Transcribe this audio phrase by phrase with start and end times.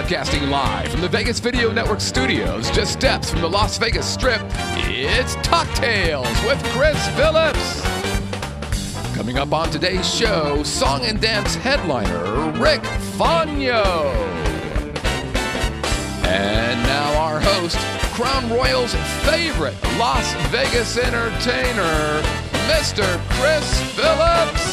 [0.00, 4.40] Broadcasting live from the Vegas Video Network studios, just steps from the Las Vegas Strip,
[4.88, 7.82] it's Cocktails with Chris Phillips.
[9.14, 12.80] Coming up on today's show, song and dance headliner Rick
[13.18, 14.10] Faugno.
[16.24, 17.76] And now our host,
[18.14, 18.94] Crown Royal's
[19.26, 22.22] favorite Las Vegas entertainer,
[22.72, 23.04] Mr.
[23.34, 24.69] Chris Phillips.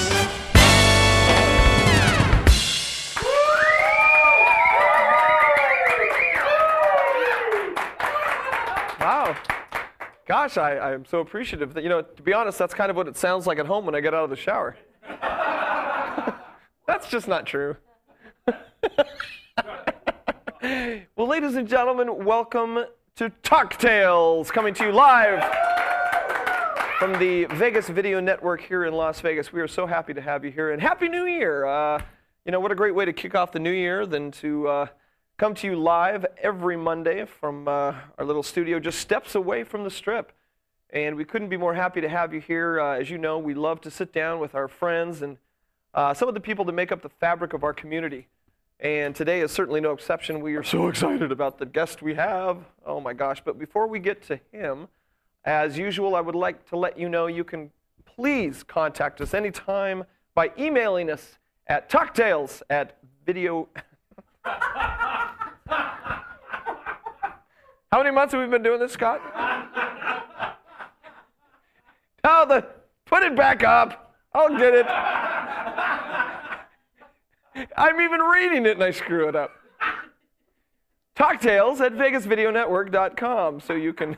[10.38, 13.08] Gosh, I, I'm so appreciative that, you know, to be honest, that's kind of what
[13.08, 14.77] it sounds like at home when I get out of the shower.
[16.86, 17.76] that's just not true.
[21.16, 25.44] well, ladies and gentlemen, welcome to Cocktails, coming to you live
[26.99, 29.52] from the Vegas Video Network here in Las Vegas.
[29.52, 31.65] We are so happy to have you here, and Happy New Year!
[31.65, 31.99] Uh,
[32.46, 34.85] you know, what a great way to kick off the new year than to uh,
[35.38, 39.84] come to you live every Monday from uh, our little studio just steps away from
[39.84, 40.32] the strip.
[40.90, 42.82] And we couldn't be more happy to have you here.
[42.82, 45.38] Uh, as you know, we love to sit down with our friends and
[45.93, 48.27] uh, some of the people that make up the fabric of our community.
[48.80, 50.40] And today is certainly no exception.
[50.41, 52.58] We are so excited about the guest we have.
[52.84, 53.40] Oh my gosh.
[53.46, 54.88] But before we get to him,
[55.46, 57.70] as usual, I would like to let you know you can
[58.05, 63.68] please contact us anytime by emailing us at talktales at video.
[64.47, 65.18] How
[67.94, 69.22] many months have we been doing this, Scott?
[72.24, 72.66] Oh, the
[73.06, 74.16] put it back up.
[74.34, 74.85] I'll get it.
[77.78, 79.52] I'm even reading it and I screw it up.
[81.16, 84.18] Talktales at VegasVideoNetwork.com, so you can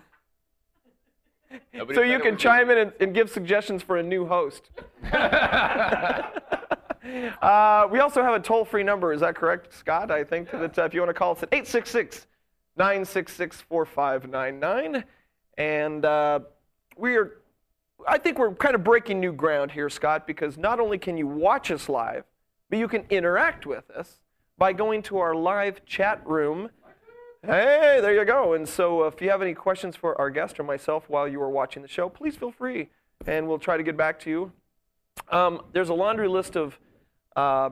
[1.74, 4.70] Nobody so you can chime in and, and give suggestions for a new host.
[5.14, 6.28] uh,
[7.90, 9.14] we also have a toll-free number.
[9.14, 10.12] Is that correct, Scott?
[10.12, 12.28] I think that uh, if you want to call us at 866
[12.80, 15.04] 966 4599.
[15.58, 16.40] And uh,
[16.98, 17.42] we are,
[18.08, 21.28] I think we're kind of breaking new ground here, Scott, because not only can you
[21.28, 22.24] watch us live,
[22.70, 24.22] but you can interact with us
[24.58, 26.70] by going to our live chat room.
[27.42, 28.54] Hey, there you go.
[28.54, 31.50] And so if you have any questions for our guest or myself while you are
[31.50, 32.90] watching the show, please feel free,
[33.28, 34.52] and we'll try to get back to you.
[35.30, 36.80] Um, there's a laundry list of
[37.36, 37.72] uh,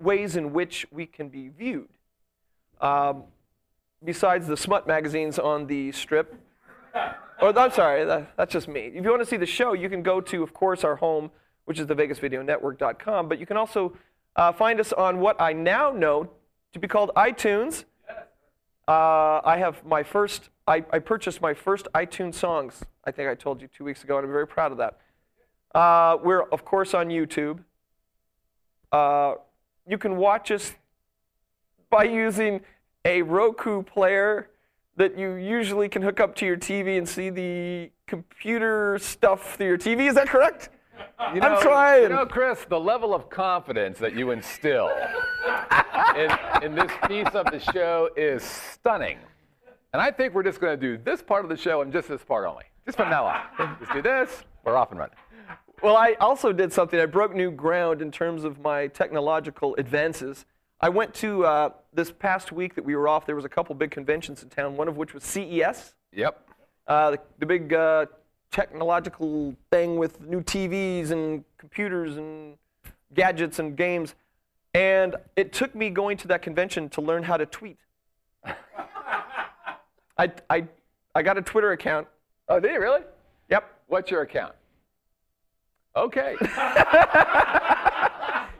[0.00, 1.88] ways in which we can be viewed.
[2.80, 3.24] Um,
[4.06, 6.34] besides the smut magazines on the strip,
[7.42, 8.92] or I'm sorry, that, that's just me.
[8.94, 11.30] If you want to see the show, you can go to, of course, our home,
[11.66, 13.94] which is the VegasVideoNetwork.com, but you can also
[14.36, 16.30] uh, find us on what I now know
[16.72, 17.84] to be called iTunes.
[18.88, 23.34] Uh, I have my first, I, I purchased my first iTunes songs, I think I
[23.34, 24.98] told you two weeks ago, and I'm very proud of that.
[25.74, 27.58] Uh, we're, of course, on YouTube.
[28.92, 29.34] Uh,
[29.86, 30.72] you can watch us
[31.90, 32.60] by using
[33.06, 34.50] a Roku player
[34.96, 39.68] that you usually can hook up to your TV and see the computer stuff through
[39.68, 40.08] your TV.
[40.08, 40.70] Is that correct?
[41.34, 42.02] You I'm know, trying.
[42.02, 44.90] You know, Chris, the level of confidence that you instill
[46.16, 46.30] in,
[46.62, 49.18] in this piece of the show is stunning.
[49.92, 52.08] And I think we're just going to do this part of the show and just
[52.08, 52.64] this part only.
[52.86, 53.76] Just from now on.
[53.78, 55.16] Just do this, we're off and running.
[55.82, 56.98] Well, I also did something.
[56.98, 60.44] I broke new ground in terms of my technological advances.
[60.80, 63.24] I went to uh, this past week that we were off.
[63.26, 64.76] There was a couple big conventions in town.
[64.76, 66.48] One of which was CES, Yep.
[66.86, 68.06] uh, the, the big uh,
[68.50, 72.56] technological thing with new TVs and computers and
[73.14, 74.14] gadgets and games.
[74.74, 77.78] And it took me going to that convention to learn how to tweet.
[80.18, 80.66] I, I,
[81.14, 82.06] I got a Twitter account.
[82.48, 83.00] Oh, did you really?
[83.48, 83.64] Yep.
[83.86, 84.52] What's your account?
[85.96, 86.36] Okay.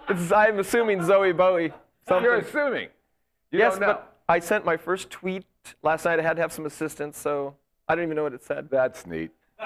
[0.09, 1.72] It's, I'm assuming Zowie Bowie.
[2.08, 2.24] Something.
[2.24, 2.88] You're assuming.
[3.50, 5.44] You yes, but I sent my first tweet
[5.82, 6.18] last night.
[6.18, 7.54] I had to have some assistance, so
[7.88, 8.68] I don't even know what it said.
[8.70, 9.30] That's neat.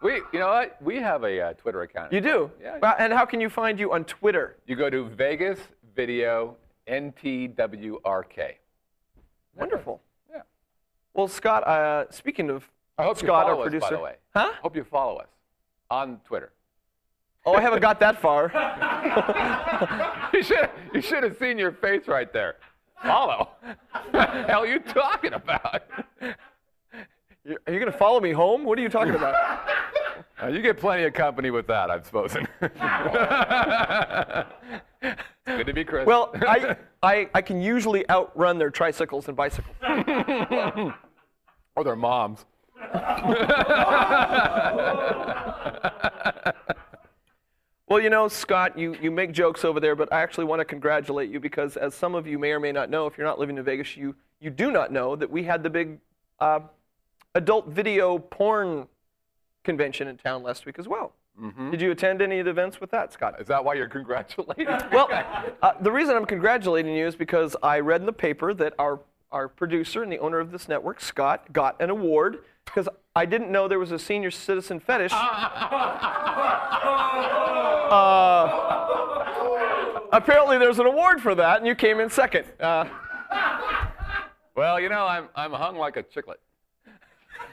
[0.00, 0.80] We, you know what?
[0.80, 2.12] We have a uh, Twitter account.
[2.12, 2.52] You do?
[2.62, 2.78] Yeah.
[2.80, 4.56] Well, and how can you find you on Twitter?
[4.64, 5.58] You go to Vegas
[5.96, 6.56] Video
[6.88, 8.54] NTWRK.
[9.56, 10.00] Wonderful.
[10.30, 10.42] Yeah.
[11.14, 13.90] Well, Scott, uh, speaking of I hope you Scott, follow our us, producer.
[13.90, 14.14] by the way.
[14.36, 14.52] Huh?
[14.62, 15.28] Hope you follow us
[15.90, 16.52] on Twitter.
[17.48, 18.52] Oh, I haven't got that far.
[20.34, 22.56] you should you should have seen your face right there.
[23.02, 23.48] Follow.
[24.12, 25.82] the hell are you talking about?
[26.20, 28.64] Are you going to follow me home?
[28.64, 29.34] What are you talking about?
[30.40, 32.36] Uh, you get plenty of company with that, I've supposed.
[35.46, 36.06] Good to be Chris.
[36.06, 39.74] Well, I, I, I can usually outrun their tricycles and bicycles.
[41.74, 42.44] or their moms.
[47.88, 50.64] Well, you know, Scott, you, you make jokes over there, but I actually want to
[50.66, 53.38] congratulate you because, as some of you may or may not know, if you're not
[53.38, 55.98] living in Vegas, you, you do not know that we had the big
[56.38, 56.60] uh,
[57.34, 58.86] adult video porn
[59.64, 61.14] convention in town last week as well.
[61.70, 63.40] Did you attend any of the events with that, Scott?
[63.40, 64.66] Is that why you're congratulating?
[64.92, 65.08] Well,
[65.62, 68.98] uh, the reason I'm congratulating you is because I read in the paper that our,
[69.30, 72.88] our producer and the owner of this network, Scott, got an award because
[73.18, 75.12] I didn't know there was a senior citizen fetish.
[77.88, 78.44] Uh,
[80.12, 82.44] apparently, there's an award for that, and you came in second.
[82.60, 82.84] Uh,
[84.54, 86.36] well, you know, I'm, I'm hung like a chicklet.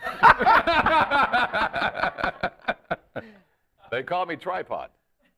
[3.91, 4.89] they call me tripod.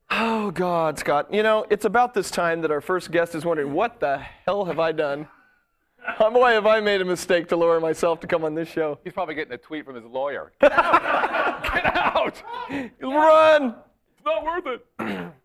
[0.10, 1.32] oh, God, Scott.
[1.32, 4.66] You know, it's about this time that our first guest is wondering, what the hell
[4.66, 5.28] have I done?
[6.20, 8.98] Oh, boy, have I made a mistake to lower myself to come on this show.
[9.04, 10.52] He's probably getting a tweet from his lawyer.
[10.62, 11.64] Get out!
[11.64, 12.44] Get out!
[13.02, 13.76] Run!
[14.16, 14.66] It's not worth
[15.00, 15.34] it.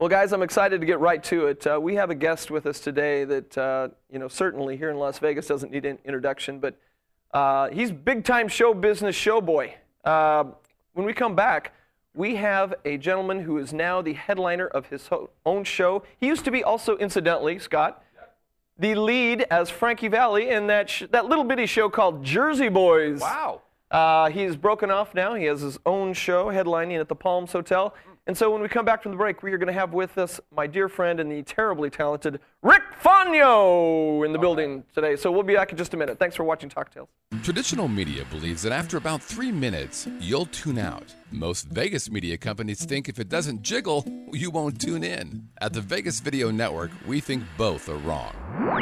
[0.00, 1.64] Well, guys, I'm excited to get right to it.
[1.64, 4.96] Uh, we have a guest with us today that, uh, you know, certainly here in
[4.96, 6.76] Las Vegas doesn't need an introduction, but
[7.32, 9.76] uh, he's big time show business show boy.
[10.04, 10.42] Uh,
[10.94, 11.72] when we come back,
[12.16, 15.08] we have a gentleman who is now the headliner of his
[15.46, 16.02] own show.
[16.18, 18.01] He used to be also, incidentally, Scott,
[18.78, 23.20] the lead as Frankie Valli in that, sh- that little bitty show called Jersey Boys.
[23.20, 23.62] Wow.
[23.90, 25.34] Uh, he's broken off now.
[25.34, 27.94] He has his own show headlining at the Palms Hotel.
[28.26, 30.16] And so when we come back from the break, we are going to have with
[30.16, 35.16] us my dear friend and the terribly talented Rick Faugno in the building today.
[35.16, 36.20] So we'll be back in just a minute.
[36.20, 37.08] Thanks for watching Cocktails.
[37.42, 41.14] Traditional media believes that after about three minutes, you'll tune out.
[41.32, 45.48] Most Vegas media companies think if it doesn't jiggle, you won't tune in.
[45.60, 48.81] At the Vegas Video Network, we think both are wrong.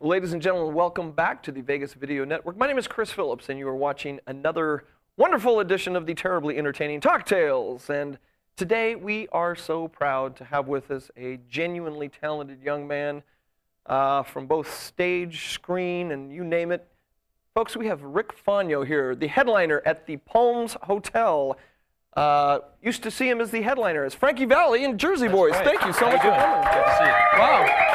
[0.00, 2.56] Ladies and gentlemen, welcome back to the Vegas Video Network.
[2.56, 4.84] My name is Chris Phillips, and you are watching another
[5.16, 7.88] wonderful edition of the terribly entertaining Cocktails.
[7.90, 8.18] And
[8.56, 13.22] today we are so proud to have with us a genuinely talented young man
[13.86, 16.86] uh, from both stage, screen, and you name it.
[17.54, 21.56] Folks, we have Rick Faugno here, the headliner at the Palms Hotel.
[22.16, 25.52] Uh, used to see him as the headliner as Frankie Valli and Jersey Boys.
[25.52, 25.64] right.
[25.64, 26.72] Thank you so How much you for coming.
[26.72, 27.40] Good to see you.
[27.40, 27.93] Wow.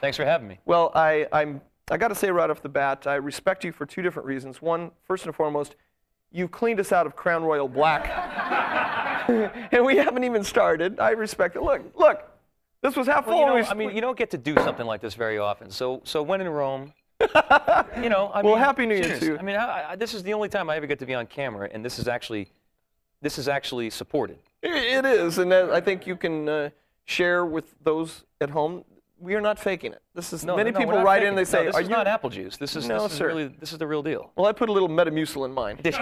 [0.00, 0.58] Thanks for having me.
[0.64, 1.60] Well, I, I'm,
[1.90, 4.62] I got to say right off the bat, I respect you for two different reasons.
[4.62, 5.76] One, first and foremost,
[6.32, 8.08] you've cleaned us out of Crown Royal Black.
[9.72, 10.98] and we haven't even started.
[10.98, 11.62] I respect it.
[11.62, 12.22] Look, look,
[12.82, 13.56] this was half Well, full.
[13.56, 15.70] you know, I mean, you don't get to do something like this very often.
[15.70, 19.38] So, so when in Rome, you know, I Well, mean, Happy New Year to you.
[19.38, 21.26] I mean, I, I, this is the only time I ever get to be on
[21.26, 22.48] camera, and this is actually,
[23.20, 24.38] this is actually supported.
[24.62, 26.70] it is, and I think you can uh,
[27.04, 28.84] share with those at home.
[29.20, 30.00] We are not faking it.
[30.14, 31.34] This is No, many no, people write in.
[31.34, 32.56] They say, no, this "Are is you?" not apple juice.
[32.56, 34.32] This is, No, this is really, this is the real deal.
[34.34, 35.78] Well, I put a little Metamucil in mine.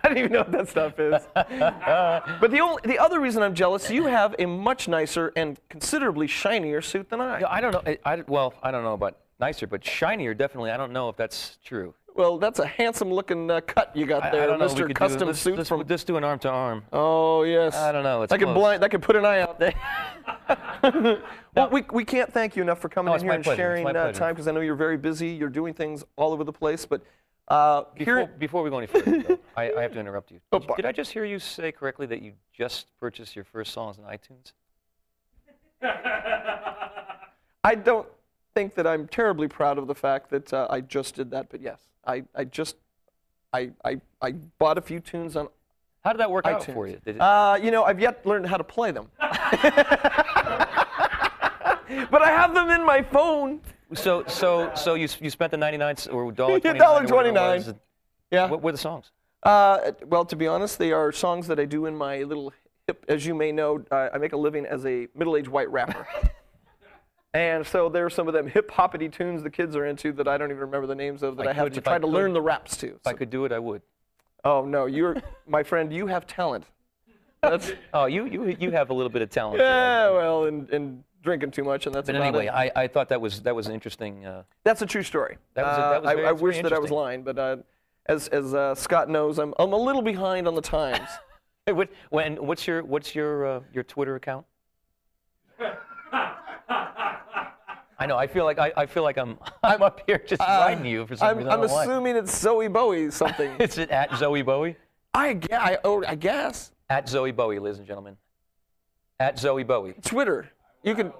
[0.00, 1.22] I don't even know what that stuff is.
[1.34, 6.26] but the only, the other reason I'm jealous, you have a much nicer and considerably
[6.28, 7.40] shinier suit than I.
[7.40, 7.82] Yeah, I don't know.
[7.84, 10.70] I, I- well, I don't know about nicer, but shinier definitely.
[10.70, 11.94] I don't know if that's true.
[12.18, 14.78] Well, that's a handsome looking uh, cut you got there, I don't Mr.
[14.78, 15.84] could do- Custom let's, Suit let's, from.
[15.88, 16.82] Let's do an arm to arm.
[16.92, 17.76] Oh yes.
[17.76, 18.82] I don't know, it's that could blind.
[18.82, 19.72] That could put an eye out there.
[21.54, 23.56] well, we, we can't thank you enough for coming No, in here and pleasure.
[23.56, 25.28] Sharing uh, time because I know you're very busy.
[25.28, 27.02] You're doing things all over the place, but
[27.46, 28.26] uh, Before, here.
[28.36, 30.40] before we go any further, though, I, I have to interrupt you.
[30.52, 33.44] Oh, Did, you- did I just hear you say correctly that you just purchased your
[33.44, 34.52] first songs on iTunes?
[37.62, 38.08] I don't
[38.54, 41.60] think that I'm terribly proud of the fact that uh, I just did that, but
[41.60, 42.76] yes, I, I just
[43.52, 45.48] I, I I bought a few tunes on
[46.04, 46.74] How did that work out iTunes.
[46.74, 46.98] for you?
[47.04, 49.08] Did it, Uh, you know, I've yet learned how to play them.
[49.18, 49.28] but
[52.22, 53.60] I have them in my phone.
[53.94, 56.92] so, so, so you, s- you spent the 99 c- or dollar Yeah, 29 or
[57.16, 57.66] whatever it $1.29.
[57.66, 57.74] was.
[58.30, 58.50] Yeah.
[58.50, 59.10] What were the songs?
[59.42, 62.52] Uh, well, to be honest, they are songs that I do in my little
[62.86, 63.04] hip.
[63.08, 66.06] As you may know, uh, I make a living as a middle-aged white rapper.
[67.34, 70.26] And so there are some of them hip hoppity tunes the kids are into that
[70.26, 71.90] I don't even remember the names of that I I, have could- to if I
[71.92, 72.86] try to could- learn the raps to.
[72.88, 73.82] If I could do it, I would.
[74.44, 75.16] Oh no, you're
[75.46, 75.92] my friend.
[75.92, 76.64] You have talent.
[77.42, 79.60] That's Oh, you, you, you have a little bit of talent.
[79.60, 82.50] yeah, well, and, and drinking too much, and that's But about anyway, it.
[82.50, 84.24] I, I thought that was that was an interesting.
[84.24, 85.36] Uh, That's a true story.
[85.54, 86.90] That was a- that Uh, was I, very- I it's very wish that I was
[86.90, 87.56] lying, but uh,
[88.06, 91.08] as as uh, Scott knows, I'm I'm a little behind on the times.
[91.66, 94.46] what, when, what's your what's your uh, your Twitter account?
[97.98, 98.16] I know.
[98.16, 101.16] I feel like I, I feel like I'm I'm up here just riding you for
[101.16, 101.50] some Uh, I'm, reason.
[101.50, 101.82] I I'm don't why.
[101.84, 103.50] assuming it's Zowie Bowie something.
[103.60, 104.76] Is it at Zowie Bowie?
[105.14, 106.70] I, gue- I, oh, I guess.
[106.90, 108.16] At Zowie Bowie, ladies and gentlemen.
[109.18, 109.94] At Zowie Bowie.
[110.02, 110.48] Twitter.
[110.84, 111.12] You can.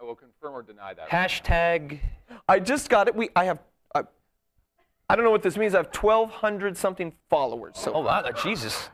[0.00, 1.08] I will confirm or deny that.
[1.08, 2.00] Hashtag.
[2.48, 3.14] I just got it.
[3.14, 3.28] We.
[3.36, 3.60] I have.
[3.94, 4.02] I,
[5.08, 5.74] I don't know what this means.
[5.74, 7.74] I have 1,200 something followers.
[7.78, 8.88] So Oh wow, Jesus.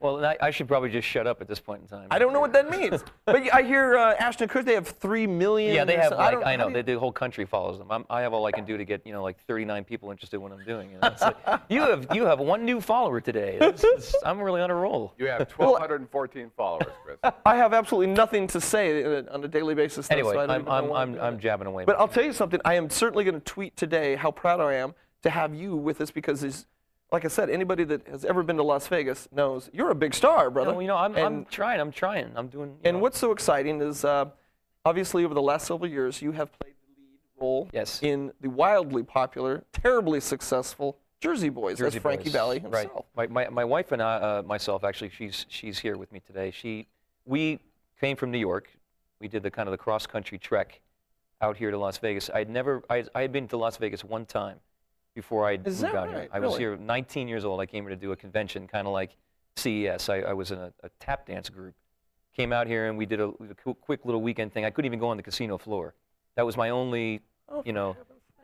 [0.00, 2.06] Well, I, I should probably just shut up at this point in time.
[2.10, 3.02] I don't know what that means.
[3.24, 4.64] but I hear uh, Ashton Kutcher.
[4.64, 5.74] They have three million.
[5.74, 6.10] Yeah, they have.
[6.10, 7.90] so- Like, don't- I, know you- they, the whole country follows them.
[7.90, 10.36] I'm, I have all I can do to get you know like 39 people interested
[10.36, 10.90] in what I'm doing.
[10.92, 11.14] You, know?
[11.20, 13.58] Like, you have you have one new follower today.
[13.58, 15.14] This is- I'm really on a roll.
[15.18, 17.18] You have 1,214 followers, Chris.
[17.44, 20.06] I have absolutely nothing to say uh, on a daily basis.
[20.08, 21.84] though, Anyway, so I don't I'm I'm I'm, I'm jabbing away.
[21.84, 22.60] But I'll tell you something.
[22.64, 26.00] I am certainly going to tweet today how proud I am to have you with
[26.00, 26.64] us because, there's,
[27.10, 30.14] like I said, anybody that has ever been to Las Vegas knows you're a big
[30.14, 30.72] star, brother.
[30.72, 31.80] No, you know, I'm, I'm trying.
[31.80, 32.30] I'm trying.
[32.36, 32.76] I'm doing.
[32.84, 34.26] And know, what's so exciting is, uh,
[34.84, 38.00] obviously, over the last several years, you have played the lead role Yes.
[38.02, 41.78] in the wildly popular, terribly successful Jersey Boys.
[41.78, 42.32] Jersey That's Frankie Boys.
[42.32, 43.06] Valli himself.
[43.16, 43.30] Right.
[43.30, 46.50] My, my, my wife and I, uh, myself, actually, she's she's here with me today.
[46.50, 46.86] She,
[47.24, 47.58] we
[48.00, 48.68] came from New York.
[49.18, 50.80] We did the kind of the cross country trek
[51.40, 52.30] out here to Las Vegas.
[52.34, 54.60] I'd never, I, I had been to Las Vegas one time
[55.18, 56.18] before I Is moved out here.
[56.18, 56.30] right?
[56.32, 57.60] I was here 19 years old.
[57.60, 59.16] I came here to do a convention, kind of like
[59.56, 60.08] CES.
[60.08, 61.74] I, I was in a, a tap dance group.
[62.36, 63.30] Came out here and we did a,
[63.66, 64.64] a quick little weekend thing.
[64.64, 65.94] I couldn't even go on the casino floor.
[66.36, 67.96] That was my only, Oh, you know,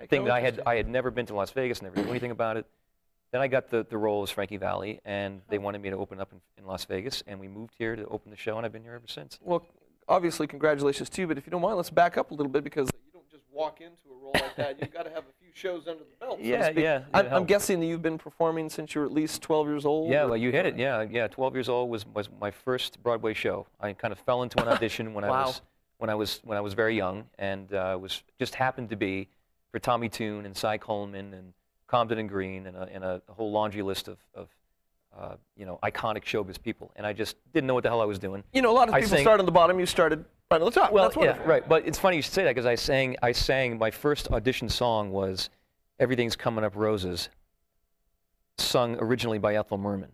[0.09, 0.61] thing that I had.
[0.67, 2.67] I had never been to Las Vegas, never knew anything about it.
[3.31, 6.21] Then I got the, the role as Frankie Valli, and they wanted me to open
[6.21, 8.73] up in, in Las Vegas, and we moved here to open the show, and I've
[8.73, 9.39] been here ever since.
[9.43, 9.65] Well,
[10.09, 11.27] obviously, congratulations to you.
[11.29, 13.45] But if you don't mind, let's back up a little bit because you don't just
[13.53, 14.81] walk into a role like that.
[14.81, 16.39] You've got to have a few shows under the belt.
[16.39, 16.79] so to Yeah, speak.
[16.83, 19.85] yeah, I'm, I'm guessing that you've been performing since you were at least 12 years
[19.87, 20.11] old.
[20.11, 20.77] Yeah, or- well, you hit it.
[20.77, 21.29] Yeah, yeah.
[21.29, 23.67] 12 years old was, was my first Broadway show.
[23.81, 25.63] I kind of fell into an audition when I was
[25.99, 29.29] when I was when I was very young, and uh, was just happened to be
[29.71, 31.53] for Tommy Tune and Cy Coleman and
[31.89, 34.49] Comden and Green and a, and a whole laundry list of, of
[35.17, 38.07] uh, you know iconic showbiz people, and I just didn't know what the hell I
[38.07, 38.43] was doing.
[38.53, 39.79] You know, a lot of I people sang- start on the bottom.
[39.79, 40.93] You started right on the top.
[40.93, 41.67] Well, That's yeah, right.
[41.69, 44.69] But it's funny you should say that because I sang, I sang my first audition
[44.69, 45.51] song was
[45.99, 47.29] "Everything's Coming Up Roses,"
[48.59, 50.13] sung originally by Ethel Merman.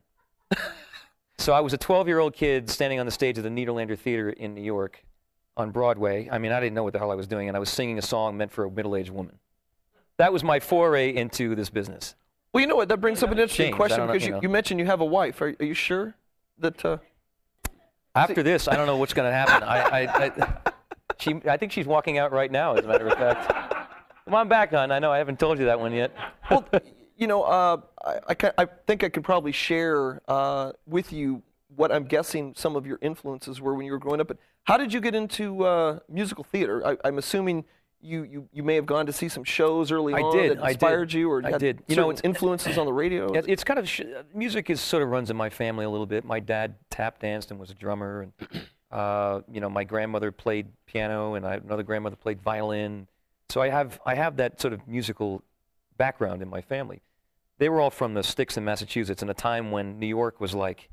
[1.39, 4.55] so I was a 12-year-old kid standing on the stage of the Nederlander Theater in
[4.55, 5.05] New York,
[5.57, 6.29] on Broadway.
[6.31, 7.99] I mean, I didn't know what the hell I was doing, and I was singing
[7.99, 9.39] a song meant for a middle-aged woman.
[10.17, 12.15] That was my foray into this business.
[12.53, 12.89] Well, you know what?
[12.89, 13.77] That brings up an interesting Changed.
[13.77, 15.41] Question because you you, you mentioned you have a wife.
[15.41, 16.15] Are, are you sure
[16.59, 16.85] that?
[16.85, 16.99] Uh,
[18.15, 19.63] After this, I don't know what's going to happen.
[19.63, 20.73] I, I, I,
[21.19, 23.53] she, I think she's walking out right now, as a matter of fact.
[24.25, 24.91] Come on back, hon.
[24.91, 26.13] I know I haven't told you that one yet.
[26.51, 26.67] well,
[27.17, 31.43] you know, uh, I, I, ca- I think I could probably share uh, with you
[31.77, 34.29] what I'm guessing some of your influences were when you were growing up.
[34.29, 36.87] But how did you get into uh, musical theater?
[36.87, 37.65] I, I'm assuming
[38.03, 40.63] you, you, you may have gone to see some shows early I on did, that
[40.63, 40.73] I did.
[40.75, 41.83] inspired you, or I did.
[41.87, 43.33] You know, it's- influences on the radio.
[43.35, 44.03] Yeah, it's kind of sh-
[44.35, 46.25] music is sort of runs in my family a little bit.
[46.25, 50.67] My dad tap danced and was a drummer, and uh, you know, my grandmother played
[50.87, 53.07] piano, and I, another grandmother played violin.
[53.51, 55.43] So I have I have that sort of musical
[55.97, 57.03] background in my family.
[57.59, 60.55] They were all from the sticks in Massachusetts in a time when New York was
[60.55, 60.89] like,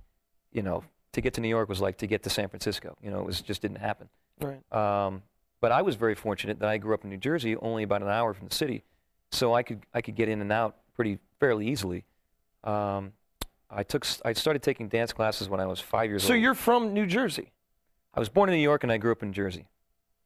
[0.52, 0.84] you know,
[1.14, 2.98] to get to New York was like to get to San Francisco.
[3.02, 4.10] You know, it was just didn't happen.
[4.42, 4.62] right.
[4.74, 5.22] Um,
[5.62, 8.10] but I was very fortunate that I grew up in New Jersey, only about an
[8.10, 8.84] hour from the city,
[9.32, 12.06] so I could I could get in and out pretty fairly easily.
[12.64, 13.14] Um,
[13.70, 16.30] I took I started taking dance classes when I was five years So old.
[16.30, 17.52] So you're from New Jersey.
[18.14, 19.68] I was born in New York and I grew up in Jersey.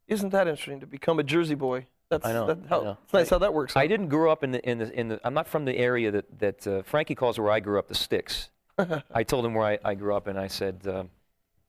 [0.08, 1.88] Isn't that interesting to become a Jersey boy?
[2.10, 2.98] That's, I know, That, I how, know.
[3.06, 3.76] It's nice how that works.
[3.78, 5.22] I didn't grow up in the in the in the.
[5.24, 7.96] I'm not from the area that that uh, Frankie calls where I grew up, the
[7.96, 8.50] sticks.
[9.14, 11.10] I told him where I, I grew up, and I said, um,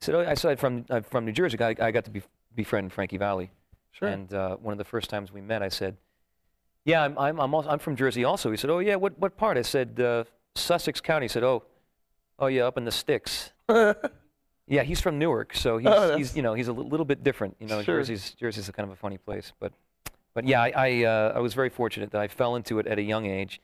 [0.00, 1.60] I said, oh, I said from I'm from New Jersey.
[1.60, 2.22] I, I got to be,
[2.54, 3.50] befriend Frankie Valli.
[3.92, 4.08] Sure.
[4.08, 5.96] And uh, one of the first times we met, I said,
[6.84, 9.36] "Yeah, I'm I'm I'm, also, I'm from Jersey also." He said, "Oh yeah, what what
[9.36, 11.62] part?" I said, uh, "Sussex County." He said, "Oh,
[12.38, 13.52] oh yeah, up in the sticks."
[14.66, 17.56] yeah, he's from Newark, so he's, Oh, he's you know he's a little bit different.
[17.60, 17.98] You know, Sure.
[17.98, 19.72] Jersey's Jersey's a kind of a funny place, but
[20.34, 22.98] but yeah, I I, uh, I was very fortunate that I fell into it at
[22.98, 23.60] a young age.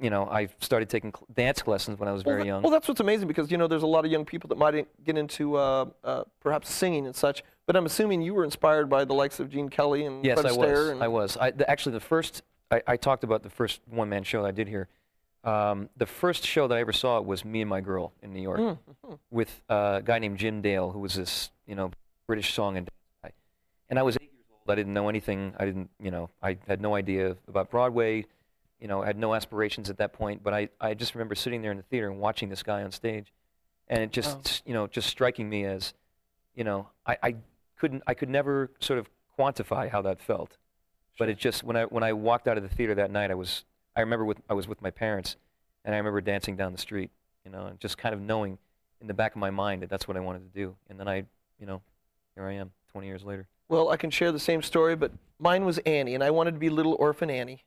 [0.00, 2.62] You know, I started taking dance lessons when I was very young.
[2.62, 4.86] Well, that's what's amazing because you know there's a lot of young people that might
[5.04, 7.42] get into uh, uh, perhaps singing and such.
[7.66, 10.52] But I'm assuming you were inspired by the likes of Gene Kelly and Yes, Fred
[10.52, 10.88] I Astaire was.
[10.90, 11.36] and I was.
[11.38, 14.52] I, the, actually, the first I, I talked about the first one-man show that I
[14.52, 14.88] did here.
[15.44, 18.40] Um, the first show that I ever saw was Me and My Girl in New
[18.42, 19.14] York Mm-hmm.
[19.30, 21.90] with uh, a guy named Jim Dale, who was this you know
[22.26, 23.30] British song and dance guy.
[23.90, 24.70] And I was eight years old.
[24.70, 25.54] I didn't know anything.
[25.58, 28.24] I didn't you know I had no idea about Broadway.
[28.80, 30.42] you know, I had no aspirations at that point.
[30.42, 32.90] But I, I just remember sitting there in the theater and watching this guy on
[32.90, 33.32] stage,
[33.88, 35.94] and it just, s- you know, just striking me as,
[36.54, 37.34] you know, I, I
[37.84, 40.56] couldn't, I could never sort of quantify how that felt.
[41.18, 43.34] But it just when I when I walked out of the theater that night, I
[43.34, 43.64] was
[43.94, 45.36] I remember with I was with my parents,
[45.84, 47.10] and I remember dancing down the street,
[47.44, 48.56] you know, and just kind of knowing
[49.02, 50.74] in the back of my mind that that's what I wanted to do.
[50.88, 51.26] And then I,
[51.60, 51.82] you know,
[52.34, 53.46] here I am, 20 years later.
[53.68, 56.58] Well, I can share the same story, but mine was Annie, and I wanted to
[56.58, 57.64] be little orphan Annie.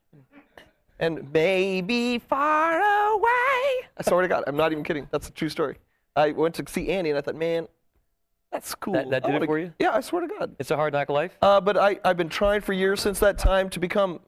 [0.98, 3.86] And maybe far away.
[3.96, 5.06] I swear to God, I'm not even kidding.
[5.12, 5.76] That's a true story.
[6.16, 7.68] I went to see Annie, and I thought, man,
[8.52, 8.94] that's cool.
[8.94, 9.72] That- that did it wanna- for you?
[9.78, 10.56] Yeah, I swear to God.
[10.58, 11.36] It's a hard knock life.
[11.42, 14.20] Uh, but I, I've been trying for years since that time to become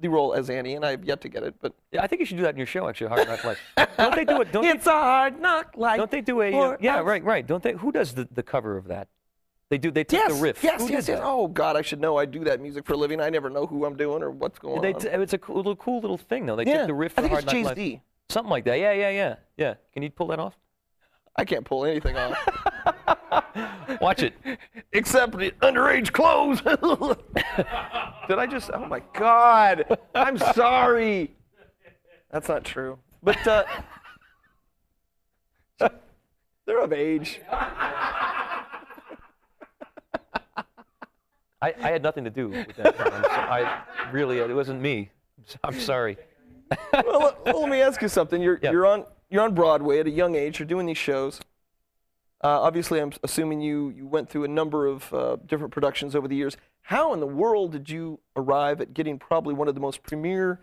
[0.00, 1.54] the role as Annie, and I've yet to get it.
[1.60, 2.88] But Yeah, I think you should do that in your show.
[2.88, 3.58] Actually, hard knock life.
[3.96, 4.52] Don't they do it?
[4.52, 5.96] Don't it's they, a hard knock life.
[5.98, 6.52] don't they do a?
[6.52, 7.04] uh, yeah, us.
[7.04, 7.46] right, right.
[7.46, 7.72] Don't they?
[7.72, 9.08] Who does the, the cover of that?
[9.70, 9.90] They do.
[9.90, 10.62] They take Yes, the riff.
[10.64, 11.18] yes, Who yes, yes.
[11.18, 11.22] that?
[11.24, 12.16] Oh God, I should know.
[12.16, 13.20] I do that music for a living.
[13.20, 15.20] I never know who I'm doing or what's going They on.
[15.22, 16.56] it's a cool little, cool little thing though.
[16.56, 17.76] They yeah, took the riff I think Hard it's Life.
[17.76, 18.00] D.
[18.30, 18.78] Something like that.
[18.78, 19.74] Yeah, yeah, yeah, yeah.
[19.92, 20.56] Can you pull that off?
[21.38, 22.36] I can't pull anything off
[24.00, 24.34] Watch it.
[24.92, 26.60] except the underage clothes.
[28.28, 28.70] Did I just?
[28.74, 29.84] Oh my God!
[30.14, 31.34] I'm sorry.
[32.30, 32.98] That's not true.
[33.22, 33.64] But uh,
[36.66, 37.40] they're of age.
[41.60, 42.96] I, I had nothing to do with that.
[42.96, 45.10] So, I really, it wasn't me.
[45.64, 46.16] I'm sorry.
[46.92, 48.40] well, let- well, let me ask you something.
[48.40, 48.70] You're Yeah.
[48.70, 50.58] you're on you're on Broadway at a young age.
[50.58, 51.40] You're doing these shows.
[52.42, 56.28] Uh, obviously, I'm assuming you you went through a number of uh, different productions over
[56.28, 56.56] the years.
[56.82, 60.60] How in the world did you arrive at getting probably one of the most premier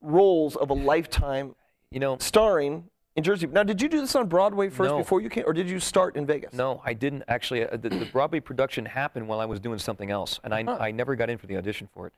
[0.00, 1.54] roles of a lifetime,
[1.90, 2.84] You know, starring
[3.16, 3.46] in Jersey?
[3.46, 4.98] Now, did you do this on Broadway first No.
[4.98, 6.52] before you came, or did you start in Vegas?
[6.54, 7.64] no, I didn't actually.
[7.66, 10.78] Uh, the, the Broadway production happened while I was doing something else, and I, Huh.
[10.80, 12.12] I never got in for the audition for it.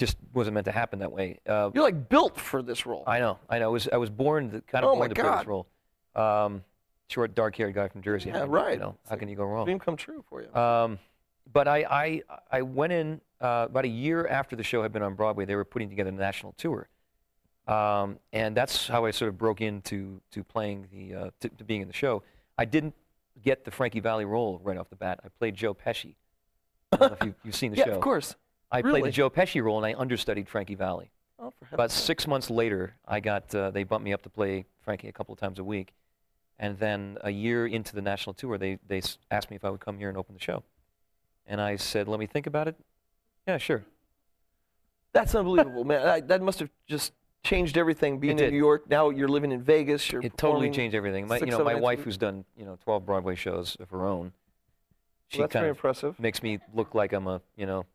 [0.00, 1.40] Just wasn't meant to happen that way.
[1.46, 3.04] Uh, You're like built for this role.
[3.06, 3.66] I know, I know.
[3.66, 5.66] I was, I was born to, kind of Oh, born to play this role.
[6.14, 6.64] Um,
[7.08, 8.30] short, dark-haired guy from Jersey.
[8.30, 8.72] Yeah, I mean, right.
[8.72, 9.66] You know, how can you go wrong?
[9.66, 10.54] Dream come true for you.
[10.58, 10.98] Um,
[11.52, 15.02] but I, I, I went in uh, about a year after the show had been
[15.02, 15.44] on Broadway.
[15.44, 16.88] They were putting together a national tour,
[17.68, 21.64] um, and that's how I sort of broke into to playing the uh, to, to
[21.64, 22.22] being in the show.
[22.56, 22.94] I didn't
[23.42, 25.20] get the Frankie Valli role right off the bat.
[25.22, 26.14] I played Joe Pesci.
[26.90, 27.92] I don't know if you, you've seen the yeah, show.
[27.96, 28.34] of course.
[28.70, 31.10] I played the Joe Pesci role, and I understudied Frankie Valli.
[31.38, 34.66] Oh, for About six months later, I got uh, they bumped me up to play
[34.82, 35.94] Frankie a couple of times a week,
[36.58, 39.80] and then a year into the national tour, they they asked me if I would
[39.80, 40.62] come here and open the show,
[41.46, 42.76] and I said, "Let me think about it."
[43.48, 43.84] Yeah, sure.
[45.12, 46.06] That's unbelievable, man.
[46.06, 48.18] I, that must have just changed everything.
[48.18, 48.52] Being in did.
[48.52, 50.12] New York, now you're living in Vegas.
[50.12, 51.26] You're It totally changed everything.
[51.26, 54.32] My, you know, my wife, who's done you know 12 Broadway shows of her own,
[55.28, 56.20] she Well, that's kind very of impressive.
[56.20, 57.86] makes me look like I'm a you know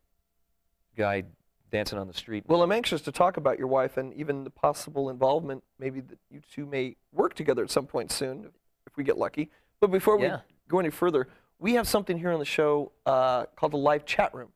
[0.95, 1.23] guy
[1.71, 2.43] dancing on the street.
[2.47, 5.63] Well, I'm anxious to talk about your wife and even the possible involvement.
[5.79, 8.51] Maybe that you two may work together at some point soon,
[8.87, 9.49] if we get lucky.
[9.79, 10.37] But before Yeah.
[10.37, 11.27] we go any further,
[11.59, 14.49] we have something here on the show uh, called the live chat room.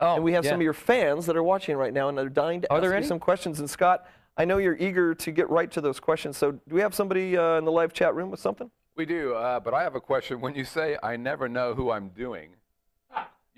[0.00, 0.50] oh, and we have yeah.
[0.50, 2.82] some of your fans that are watching right now and they're dying to Are ask
[2.82, 3.06] there you any?
[3.06, 3.60] some questions.
[3.60, 6.36] And Scott, I know you're eager to get right to those questions.
[6.38, 8.70] So do we have somebody uh, in the live chat room with something?
[8.96, 10.40] We do, uh, but I have a question.
[10.40, 12.50] When you say I never know who I'm doing,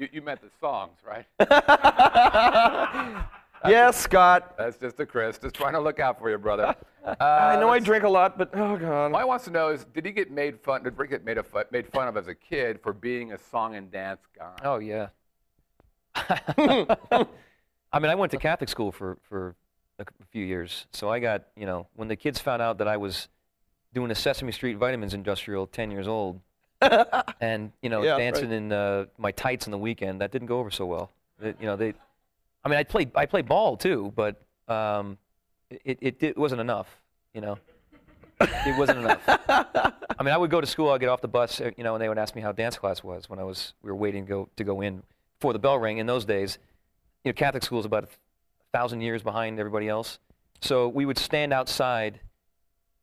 [0.03, 1.27] you, you meant the songs, right?
[3.69, 4.55] yes, Scott.
[4.59, 6.75] That's just a Chris, just trying to look out for you, brother.
[7.05, 9.13] Uh, I know I drink a lot, but oh god.
[9.13, 10.83] What I wants to know is, did he get made fun?
[10.83, 13.39] Did Rick get made, a fu- made fun of as a kid for being a
[13.39, 14.57] song and dance guy?
[14.65, 15.09] Oh yeah.
[16.15, 19.55] I mean, I went to Catholic school for for
[19.99, 22.79] a c- a few years, so I got you know when the kids found out
[22.79, 23.29] that I was
[23.95, 26.41] doing a Sesame Street vitamins industrial, 10 years old,
[27.41, 28.57] and you know Yeah, dancing right.
[28.57, 31.11] in uh, my tights on the weekend, that didn't go over so well.
[31.41, 31.95] It- you know they,
[32.65, 35.19] I mean, I played I played ball too, but um,
[35.71, 36.89] it, it it wasn't enough.
[37.35, 37.59] You know.
[38.41, 39.21] It wasn't enough.
[39.29, 40.91] I mean, I would go to school.
[40.91, 42.77] I'd get off the bus, uh, you know, and they would ask me how dance
[42.77, 45.05] class was when I was we were waiting to go to go in
[45.39, 45.99] before the bell rang.
[45.99, 46.59] In those days,
[47.25, 48.09] you know, Catholic school is about a
[48.73, 50.19] thousand years behind everybody else.
[50.61, 52.19] So we would stand outside,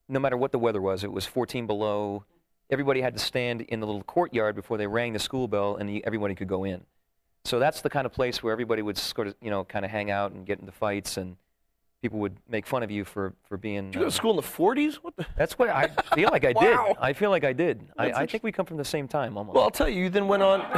[0.10, 1.06] no matter what the weather was.
[1.06, 2.26] It was 14 below.
[2.70, 6.02] Everybody had to stand in the little courtyard before they rang the school bell, and
[6.04, 6.82] everybody could go in.
[7.46, 9.90] So that's the kind of place where everybody would sort of, you know, kind of
[9.92, 11.38] hang out and get into fights, and
[12.02, 13.86] people would make fun of you for for being.
[13.86, 14.96] Did you go uh, to school in the 40s?
[14.96, 15.26] What the?
[15.36, 16.62] that's what I feel like I Wow.
[16.90, 16.98] did.
[17.02, 17.90] I feel like I did.
[17.98, 19.56] I, I think we come from the same time almost.
[19.56, 20.04] Well, I'll tell you.
[20.04, 20.62] You then went on.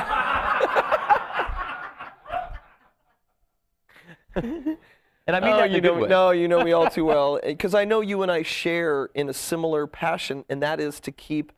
[4.36, 6.08] and I mean Oh, that you know, way.
[6.08, 7.40] no, you know me all too well.
[7.44, 11.12] Because I know you and I share in a similar passion, and that is to
[11.12, 11.52] keep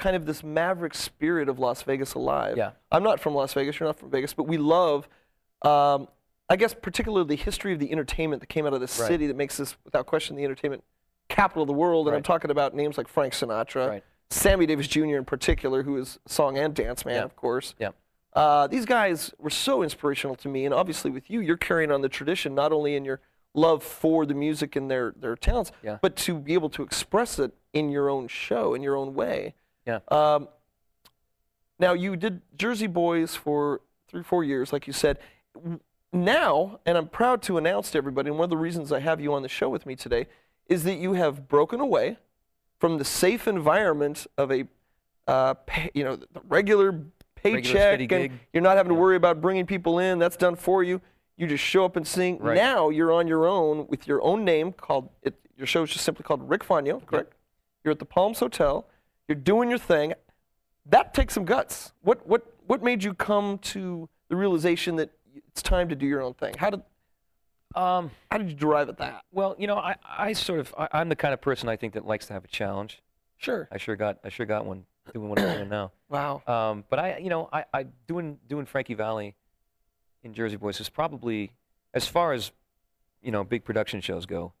[0.00, 2.56] kind of this maverick spirit of Las Vegas alive.
[2.56, 2.72] Yeah.
[2.90, 3.78] I'm not from Las Vegas.
[3.78, 5.08] You're not from Vegas, but we love
[5.62, 6.08] um,
[6.48, 9.06] I guess particularly the history of the entertainment that came out of this Right.
[9.06, 10.82] city that makes this, without question, the entertainment
[11.28, 12.08] capital of the world.
[12.08, 14.04] And I'm talking about names like Frank Sinatra, Right.
[14.30, 15.16] Sammy Davis Jr.
[15.16, 17.22] in particular, who is song and dance man, Yeah.
[17.24, 17.74] of course.
[17.78, 17.90] Yeah.
[18.32, 22.00] Uh, these guys were so inspirational to me, and obviously with you, you're carrying on
[22.00, 23.20] the tradition not only in your
[23.54, 25.98] love for the music and their their talents, Yeah.
[26.00, 29.54] but to be able to express it in your own show in your own way.
[29.86, 30.00] Yeah.
[30.08, 30.48] Um,
[31.78, 35.18] now you did Jersey Boys for three, four years, like you said.
[36.12, 39.20] Now, and I'm proud to announce to everybody, and one of the reasons I have
[39.20, 40.26] you on the show with me today
[40.68, 42.18] is that you have broken away
[42.78, 44.64] from the safe environment of a,
[45.26, 47.00] uh, pay, you know, the regular
[47.34, 48.32] paycheck, steady and gig.
[48.52, 50.18] you're not having to worry about bringing people in.
[50.18, 51.00] That's done for you.
[51.36, 52.38] You just show up and sing.
[52.38, 52.56] Right.
[52.56, 55.10] Now you're on your own with your own name called.
[55.22, 57.34] It, your show is just simply called Rick Faugno, correct?
[57.84, 58.86] You're at the Palms Hotel.
[59.30, 60.12] You're doing your thing.
[60.86, 61.92] That takes some guts.
[62.02, 65.10] What what what made you come to the realization that
[65.46, 66.54] it's time to do your own thing?
[66.58, 66.82] How did
[67.76, 69.22] Um, how did you derive at that?
[69.30, 71.94] well, you know, I, I sort of, I, I'm the kind of person I think
[71.94, 73.00] that likes to have a challenge.
[73.36, 73.68] Sure.
[73.70, 75.92] I sure got, I sure got one doing what I'm doing now.
[76.08, 76.42] Wow.
[76.48, 79.36] Um, but I, you know, I, I doing doing Frankie Valli
[80.24, 81.52] in Jersey Boys is probably,
[81.94, 82.50] as far as,
[83.22, 84.54] you know, big production shows go,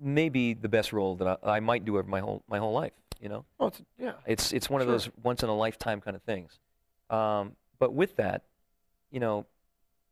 [0.00, 2.92] maybe the best role that I, I might do over my whole my whole life.
[3.24, 4.12] You know, Oh, it's, yeah.
[4.26, 6.58] it's it's one of those once in a lifetime kind of things.
[7.08, 8.42] Um, but with that,
[9.10, 9.46] you know,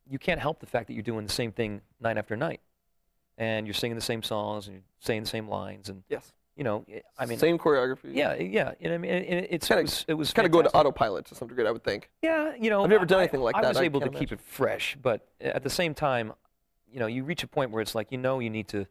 [0.08, 2.62] you can't help the fact that you're doing the same thing night after night,
[3.36, 6.32] and you're singing the same songs and you're saying the same lines, and Yes.
[6.56, 6.86] you know,
[7.18, 8.14] I mean, same choreography.
[8.14, 8.72] yeah, yeah.
[8.80, 11.34] And I mean, it- it's it was, it was Kind of going to autopilot to
[11.34, 12.08] some degree, I would think.
[12.22, 14.06] Yeah, you know, I've never done I- anything like I that, I was able to
[14.06, 16.32] can't keep it fresh, but at the same time,
[16.90, 18.86] you know, you reach a point where it's like you know you need to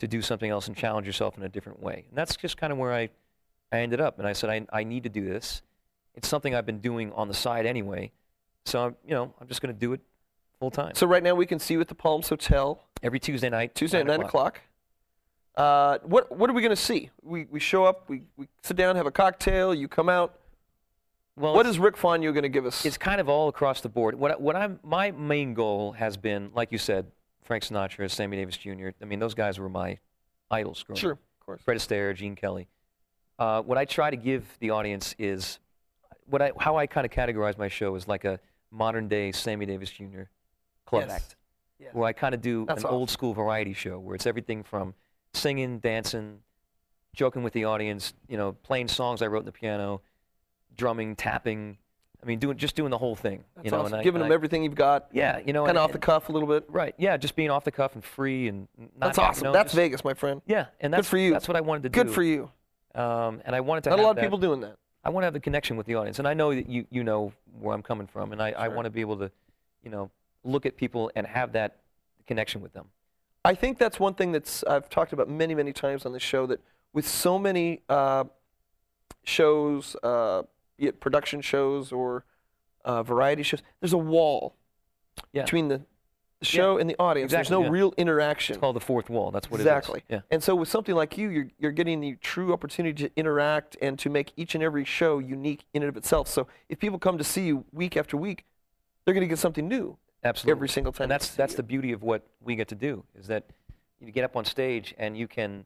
[0.00, 2.72] to do something else and challenge yourself in a different way, and that's just kind
[2.72, 3.10] of where I
[3.72, 4.18] I ended up.
[4.18, 5.62] And I said I I need to do this.
[6.14, 8.12] It's something I've been doing on the side anyway,
[8.66, 10.00] so I'm, you know I'm just going to do it
[10.60, 13.48] full time So right now we can see you at the Palms Hotel every Tuesday
[13.48, 13.74] night.
[13.74, 14.60] Tuesday at nine o'clock.
[15.56, 17.10] Uh, what what are we going to see?
[17.22, 19.74] We we show up, we, we sit down, have a cocktail.
[19.74, 20.38] You come out.
[21.36, 22.84] Well, What is Rick Faugno going to give us?
[22.84, 24.14] It's kind of all across the board.
[24.14, 27.06] What what I'm my main goal has been, like you said,
[27.42, 28.90] Frank Sinatra, Sammy Davis Jr.
[29.00, 29.98] I mean, those guys were my
[30.50, 31.62] idols growing sure, of course.
[31.62, 32.68] Fred Astaire, Gene Kelly.
[33.42, 35.58] Uh, what I try to give the audience is
[36.26, 38.38] what I how I kind of categorize my show is like a
[38.70, 40.22] modern day Sammy Davis Jr.
[40.86, 41.10] club Yes.
[41.10, 41.36] act,
[41.92, 44.94] where I kind of do That's an old school variety show where it's everything from
[45.34, 46.38] singing, dancing,
[47.16, 50.02] joking with the audience, you know, playing songs I wrote on the piano,
[50.76, 51.78] drumming, tapping.
[52.22, 53.42] I mean, doing just doing the whole thing.
[53.56, 53.94] That's you know, awesome.
[53.98, 56.28] I, Giving them I- everything you've got, yeah, you know, kind of off the cuff
[56.28, 56.64] a little bit.
[56.68, 56.94] Right.
[56.96, 59.44] Yeah, just being off the cuff and free and not That's have- you awesome.
[59.46, 60.40] know, That's just- Vegas, my friend.
[60.46, 61.32] Yeah, and that's for you.
[61.32, 62.04] That's what I wanted to do.
[62.04, 62.52] Good for you.
[62.94, 64.76] Um, and I wanted to Not a lot of that- people doing that.
[65.04, 67.02] I want to have the connection with the audience, and I know that you you
[67.02, 69.30] know where I'm coming from, and I, I want to be able to,
[69.82, 70.10] you know,
[70.44, 71.78] look at people and have that
[72.26, 72.86] connection with them.
[73.44, 76.46] I think that's one thing that's I've talked about many, many times on the show.
[76.46, 76.60] That
[76.92, 78.24] with so many uh,
[79.24, 80.42] shows, uh,
[80.76, 82.24] be it production shows or
[82.84, 84.54] uh, variety shows, there's a wall
[85.32, 85.42] Yeah.
[85.42, 85.82] between the,
[86.44, 87.32] show and the audience.
[87.32, 87.70] Exactly, there's no yeah.
[87.70, 88.54] real interaction.
[88.54, 89.30] It's called the fourth wall.
[89.30, 90.02] That's what exactly.
[90.08, 90.16] it is.
[90.16, 90.20] Yeah.
[90.30, 93.98] And so with something like you, you're, you're getting the true opportunity to interact and
[93.98, 96.28] to make each and every show unique in and of itself.
[96.28, 98.44] So if people come to see you week after week,
[99.04, 100.58] they're going to get something new Absolutely.
[100.58, 101.04] every single time.
[101.04, 101.56] and that's that's you.
[101.58, 103.44] the beauty of what we get to do is that
[104.00, 105.64] you get up on stage and you can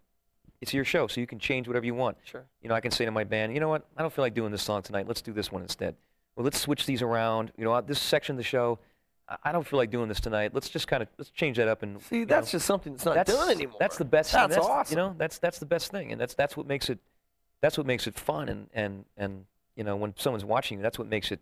[0.61, 2.45] it's your show so you can change whatever you want Sure.
[2.62, 4.35] you know i can say to my band you know what i don't feel like
[4.35, 5.95] doing this song tonight let's do this one instead
[6.35, 8.79] well let's switch these around you know uh, this section of the show
[9.45, 11.83] I- don't feel like doing this tonight let's just kind of let's change that up
[11.83, 13.77] and See, that's know, just something that's not that's done anymore.
[13.81, 14.93] that's the best That's, that's awesome.
[14.93, 16.99] you know that's that's the best thing and that's that's what makes it
[17.61, 20.99] that's what makes it fun and and and you know when someone's watching you that's
[20.99, 21.41] what makes it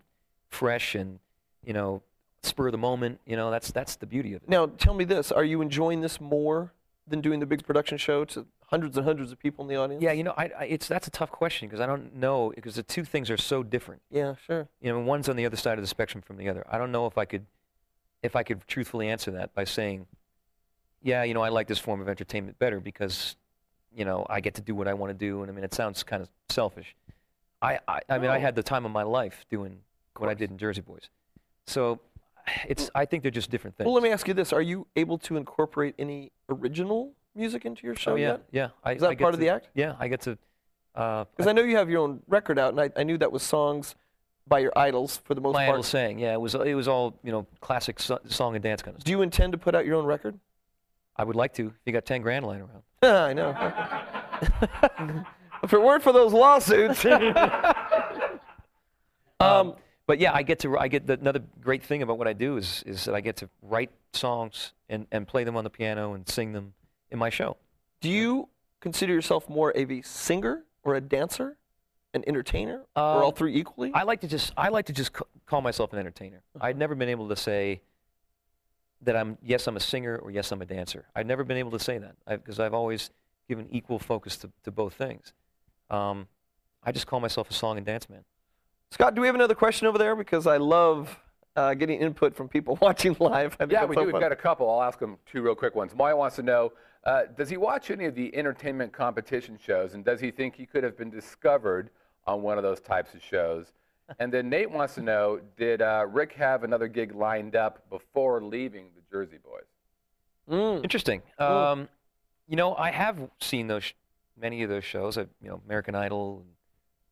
[0.49, 1.18] fresh and
[1.64, 2.03] you know
[2.42, 5.05] spur of the moment you know that's that's the beauty of it Now, tell me
[5.05, 6.73] this: Are you enjoying this more
[7.07, 10.03] than doing the big production show to hundreds and hundreds of people in the audience?
[10.03, 12.75] Yeah, you know, I, I, it's that's a tough question because I don't know because
[12.77, 14.03] the two things are so different.
[14.11, 14.68] Yeah, sure.
[14.83, 16.64] You know, one's on the other side of the spectrum from the other.
[16.70, 17.47] I don't know if I could,
[18.25, 20.07] if I could truthfully answer that by saying,
[21.03, 23.37] yeah, you know, I like this form of entertainment better because,
[23.95, 25.75] you know, I get to do what I want to do, and I mean, it
[25.75, 26.97] sounds kind of selfish.
[27.61, 29.81] I, I, I mean, I had the time of my life doing
[30.17, 31.11] what I did in Jersey Boys,
[31.67, 32.01] so
[32.67, 32.91] it's.
[32.95, 33.87] I think they're just different things.
[33.87, 37.87] Well, let me ask you this: Are you able to incorporate any original music into
[37.87, 38.43] your show Oh yeah, yet?
[38.53, 38.69] yeah.
[38.83, 39.69] I, Is that I part of the act?
[39.75, 40.39] Yeah, I get to.
[40.95, 43.33] Uh, Because I know you have your own record out, and I, I knew that
[43.33, 43.95] was songs
[44.46, 45.74] by your idols for the most my part.
[45.74, 48.83] idol saying, yeah, it was it was all you know classic so- song and dance
[48.83, 49.07] kind of stuff.
[49.07, 50.38] Do you intend to put out your own record?
[51.16, 51.66] I would like to.
[51.66, 52.83] If you got ten grand lying around.
[53.02, 53.54] I know.
[55.62, 57.04] if it weren't for those lawsuits.
[59.40, 59.74] um,
[60.07, 62.57] but yeah, I get to I get the, another great thing about what I do
[62.57, 66.14] is is that I get to write songs and, and play them on the piano
[66.14, 66.74] and sing them
[67.11, 67.57] in my show.
[68.00, 68.48] Do you
[68.80, 71.57] consider yourself more of a singer or a dancer,
[72.14, 73.90] an entertainer, or all Um, three equally?
[73.92, 76.42] I like to just I like to just ca- call myself an entertainer.
[76.61, 77.83] I've never been able to say
[79.03, 81.07] that I'm yes I'm a singer or yes I'm a dancer.
[81.14, 83.11] I've never been able to say that because I've always
[83.48, 85.33] given equal focus to, to both things.
[85.90, 86.29] Um,
[86.83, 88.24] I just call myself a song and dance man.
[88.90, 90.14] Scott, do we have another question over there?
[90.14, 91.18] Because I love
[91.57, 93.57] uh, getting input from people watching live.
[93.61, 94.12] I Yeah, we so do.
[94.12, 94.70] We've got a couple.
[94.70, 95.94] I'll ask them two real quick ones.
[95.94, 96.72] Maya wants to know
[97.05, 100.64] uh, Does he watch any of the entertainment competition shows, and does he think he
[100.64, 101.90] could have been discovered
[102.27, 103.73] on one of those types of shows?
[104.19, 108.43] And then Nate wants to know Did uh, Rick have another gig lined up before
[108.43, 109.65] leaving the Jersey Boys?
[110.51, 110.83] Mm.
[110.83, 111.23] Interesting.
[111.39, 111.89] Um,
[112.47, 113.93] you know, I have seen those sh-
[114.39, 115.17] many of those shows.
[115.17, 116.51] I, you know, American Idol, and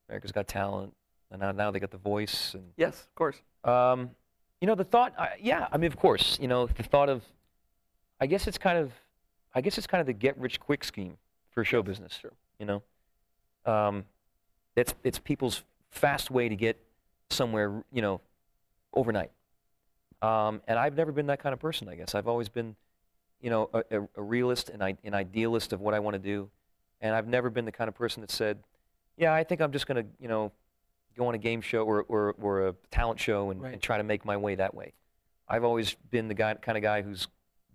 [0.08, 0.92] America's Got Talent,
[1.30, 2.52] and now, now they got The Voice.
[2.52, 3.40] And Yes, of course.
[3.64, 4.10] um,
[4.60, 5.14] you know, the thought.
[5.18, 6.38] I yeah, I mean, of course.
[6.40, 7.22] You know, the thought of.
[8.20, 8.92] I guess it's kind of.
[9.54, 11.16] I guess it's kind of the get rich quick scheme
[11.50, 12.12] for show business.
[12.20, 12.32] sure.
[12.58, 12.82] You know,
[13.72, 14.04] um,
[14.76, 16.78] it's it's people's fast way to get
[17.30, 17.84] somewhere.
[17.92, 18.20] You know,
[18.94, 19.30] overnight.
[20.20, 21.88] Um, and I've never been that kind of person.
[21.88, 22.76] I guess I've always been,
[23.40, 26.20] you know, a, a, a realist and I, an idealist of what I want to
[26.20, 26.48] do,
[27.00, 28.62] and I've never been the kind of person that said,
[29.16, 30.52] "Yeah, I think I'm just going to, you know,
[31.16, 33.72] go on a game show or or, or a talent show and, Right.
[33.72, 34.92] and try to make my way that way."
[35.48, 37.26] I've always been the guy, kind of guy who's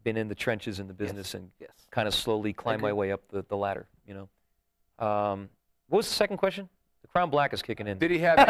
[0.03, 1.69] been in the trenches in the business and Yes.
[1.91, 3.87] kind of slowly climb my way up the, the ladder.
[4.07, 4.13] You
[4.99, 5.05] know.
[5.05, 5.49] Um,
[5.89, 6.69] what was the second question?
[7.07, 7.97] The Crown Black is kicking in.
[7.97, 8.37] Did he have?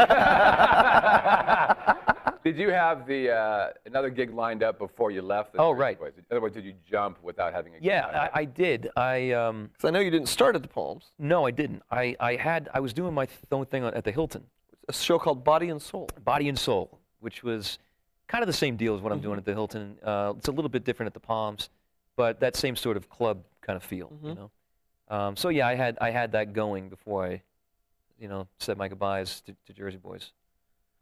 [2.44, 5.54] did you have the uh, another gig lined up before you left?
[5.54, 6.00] The Oh, right.
[6.00, 6.14] Boys?
[6.18, 7.78] In other words, did you jump without having a?
[7.82, 8.30] yeah, lined I.
[8.34, 8.90] I did.
[8.96, 11.12] I um, Because I know you didn't start at the Palms.
[11.20, 11.84] no, I didn't.
[11.92, 14.44] I, I had I was doing my th- own thing at the Hilton.
[14.90, 16.10] A show called Body and Soul.
[16.24, 17.78] Body and Soul, which was
[18.28, 19.28] kind of the same deal as what I'm Mm-hmm.
[19.28, 19.98] doing at the Hilton.
[20.04, 21.70] Uh, it's a little bit different at the Palms,
[22.16, 24.36] but that same sort of club kind of feel, you Mhm.
[24.36, 24.52] know.
[25.10, 27.42] Um, so yeah, I had I had that going before I,
[28.20, 30.32] you know, said my goodbyes to, to Jersey Boys.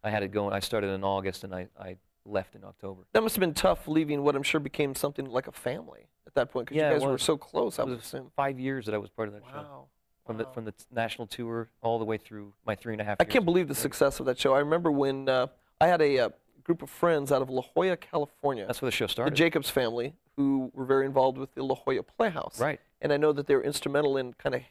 [0.04, 0.54] I had it going.
[0.54, 3.04] I started in August and I, I left in October.
[3.14, 6.34] That must have been tough leaving what I'm sure became something like a family at
[6.36, 7.80] that point because Yeah, you guys were so close.
[7.80, 8.32] I would was assume.
[8.36, 9.86] five years that I was part of that show, Wow.
[10.26, 13.18] from the from the national tour all the way through my three and a half.
[13.20, 14.54] I can't believe the success of that show.
[14.54, 15.48] I remember when uh,
[15.82, 16.30] I had a uh,
[16.64, 19.34] group of friends out of La Jolla, California, That's where the show started.
[19.34, 19.38] the.
[19.38, 22.60] Jacobs family, who were very involved with the La Jolla Playhouse.
[22.60, 22.80] right.
[23.02, 24.62] And I know that they were instrumental in kind of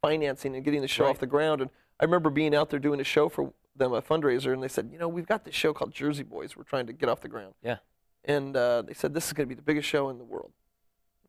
[0.00, 1.10] financing and getting the show Right.
[1.10, 1.60] off the ground.
[1.60, 4.68] And I remember being out there doing a show for them, a fundraiser, and they
[4.68, 6.56] said, you know, we've got this show called Jersey Boys.
[6.56, 7.54] We're trying to get off the ground.
[7.62, 7.76] Yeah.
[8.24, 10.52] And uh, they said, this is going to be the biggest show in the world.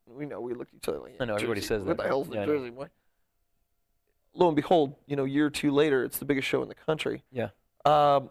[0.07, 2.03] We know, we looked at each other like, I know, everybody Jersey, says What that.
[2.03, 2.57] the hell's the Yeah, know.
[2.57, 2.87] Jersey Boy?
[4.33, 6.69] Lo and behold, you know, a year or two later, it's the biggest show in
[6.69, 7.23] the country.
[7.31, 7.49] Yeah.
[7.85, 8.29] Um,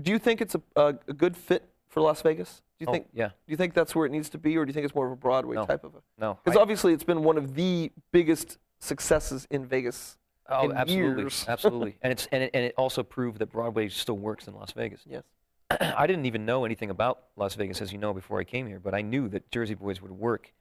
[0.00, 2.62] do you think it's a, a, a good fit for Las Vegas?
[2.78, 3.06] Do you Oh, think?
[3.12, 3.28] yeah.
[3.28, 5.06] Do you think that's where it needs to be, or do you think it's more
[5.06, 5.64] of a Broadway No.
[5.64, 5.98] type of a?
[6.20, 6.38] No.
[6.44, 10.16] Because obviously, it's been one of the biggest successes in Vegas.
[10.48, 11.44] Oh, absolutely, years.
[11.48, 14.72] absolutely, and it's and it, and it also proved that Broadway still works in Las
[14.72, 15.00] Vegas.
[15.06, 15.22] Yes.
[15.70, 18.78] I didn't even know anything about Las Vegas, as you know, before I came here,
[18.78, 20.52] but I knew that Jersey Boys would work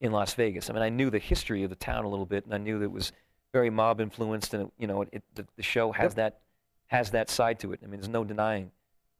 [0.00, 0.68] in Las Vegas.
[0.68, 2.78] I mean, I knew the history of the town a little bit, and I knew
[2.80, 3.12] that it was
[3.52, 6.16] very mob influenced, and it, you know, it, the, the show has Yep.
[6.16, 6.40] that
[6.88, 7.80] has that side to it.
[7.84, 8.72] I mean, there's no denying,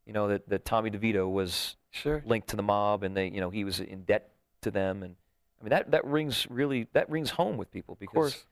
[0.06, 2.22] you know, that, that Tommy DeVito was Sure.
[2.26, 5.14] linked to the mob, and they, you know, he was in debt to them, and
[5.60, 8.46] I mean, that that rings really that rings home with people Of because course.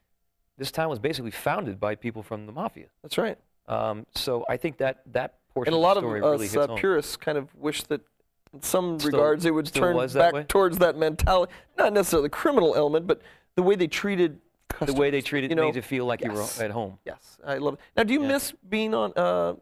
[0.59, 2.87] This town was basically founded by people from the mafia.
[3.01, 3.37] That's right.
[3.67, 6.55] Um, so I think that that portion And a lot the of us really hits
[6.57, 8.01] uh, purists kind of wish that,
[8.53, 10.43] in some Still- regards, it would turn back way?
[10.47, 11.51] towards that mentality.
[11.77, 13.21] Not necessarily the criminal element, but
[13.55, 14.39] the way they treated
[14.81, 16.29] the way they treated you know, made you feel like yes.
[16.29, 16.99] you were at home.
[17.05, 17.79] Yes, I love it.
[17.97, 18.27] Now, do you Yeah.
[18.27, 19.55] miss being on uh,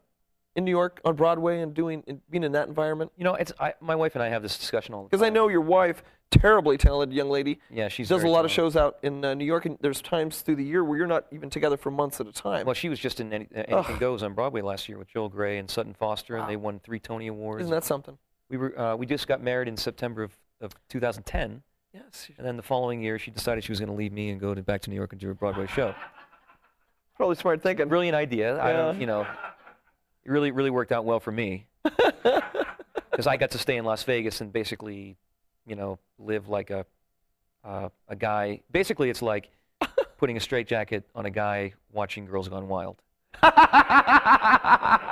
[0.56, 3.12] in New York on Broadway and doing and being in that environment?
[3.18, 5.10] You know, it's I, my wife and I have this discussion all the time.
[5.10, 8.52] Because I know your wife, terribly talented young lady, Yeah, she does a lot of
[8.52, 11.26] shows out in uh, New York, and there's times through the year where you're not
[11.32, 12.66] even together for months at a time.
[12.66, 14.00] Well, she was just in any, uh, Anything Ugh.
[14.00, 17.00] Goes on Broadway last year with Joel Grey and Sutton Foster, and they won three
[17.00, 17.62] Tony Awards.
[17.64, 18.18] Isn't that something?
[18.50, 21.64] we were uh, we just got married in September of, of 2010,
[21.94, 22.30] Yes.
[22.38, 24.54] and then the following year she decided she was going to leave me and go
[24.54, 25.94] to, back to New York and do a Broadway show.
[27.16, 27.88] Probably smart thinking.
[27.88, 28.62] Brilliant idea.
[28.62, 29.00] I don't, Yeah.
[29.02, 33.78] you know, it really really worked out well for me because I got to stay
[33.78, 35.18] in Las Vegas and basically,
[35.68, 36.86] you know, live like a
[37.64, 38.62] uh, a guy.
[38.72, 39.50] Basically, it's like
[40.18, 42.98] putting a straitjacket on a guy watching Girls Gone Wild.
[43.44, 45.08] ah,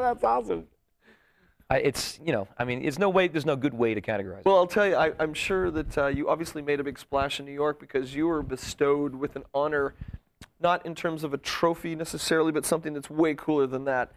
[0.00, 0.66] that's awesome.
[1.70, 3.28] I, it's you know, I mean, it's no way.
[3.28, 4.40] There's no good way to categorize.
[4.40, 4.46] it.
[4.46, 7.40] Well, I'll tell you, I, I'm sure that uh, you obviously made a big splash
[7.40, 9.94] in New York because you were bestowed with an honor
[10.60, 14.12] not in terms of a trophy necessarily, but something that's way cooler than that.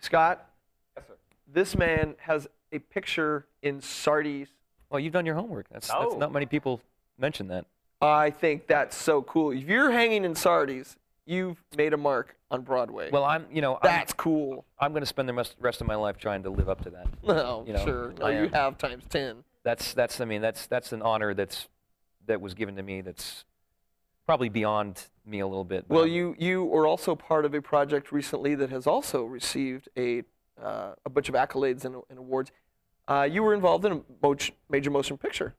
[0.00, 0.50] Scott,
[0.96, 1.14] Yes, sir.
[1.46, 4.48] this man has a picture in Sardi's.
[4.90, 5.68] Well, you've done your homework.
[5.70, 6.80] That's, that's not many people
[7.18, 7.66] mention that.
[8.00, 9.50] I think that's so cool.
[9.50, 13.10] If you're hanging in Sardi's, you've made a mark on Broadway.
[13.10, 14.64] Well, I'm, you know, I'm, that's cool.
[14.78, 16.90] I'm going to spend the rest, rest of my life trying to live up to
[16.90, 17.06] that.
[17.26, 18.14] No, You know, sure.
[18.18, 19.44] No, you have times ten.
[19.64, 21.68] That's, that's, I mean, that's, that's an honor that's,
[22.26, 23.00] that was given to me.
[23.02, 23.44] That's
[24.26, 25.84] probably beyond me a little bit.
[25.88, 29.88] Well, I'm- you you were also part of a project recently that has also received
[29.98, 30.22] a
[30.62, 32.50] uh, a bunch of accolades and, and awards.
[33.06, 35.54] Uh, you were involved in a moch- major motion picture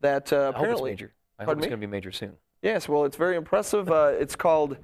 [0.00, 0.90] that uh, I hope it's apparently.
[0.90, 1.12] major.
[1.38, 2.32] I hope Pardon it's going to be major soon.
[2.62, 3.90] Yes, well, it's very impressive.
[3.90, 4.76] Uh, it's called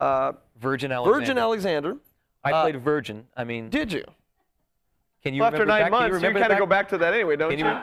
[0.00, 1.18] uh, Virgin Alexander.
[1.20, 1.96] Virgin Alexander.
[2.44, 3.26] I uh, played Virgin.
[3.36, 4.04] I mean, Did you?
[5.24, 6.88] can you Well, after remember nine back, months, you you, remember kind of go back
[6.90, 7.64] to that anyway, don't Can you?
[7.66, 7.80] you,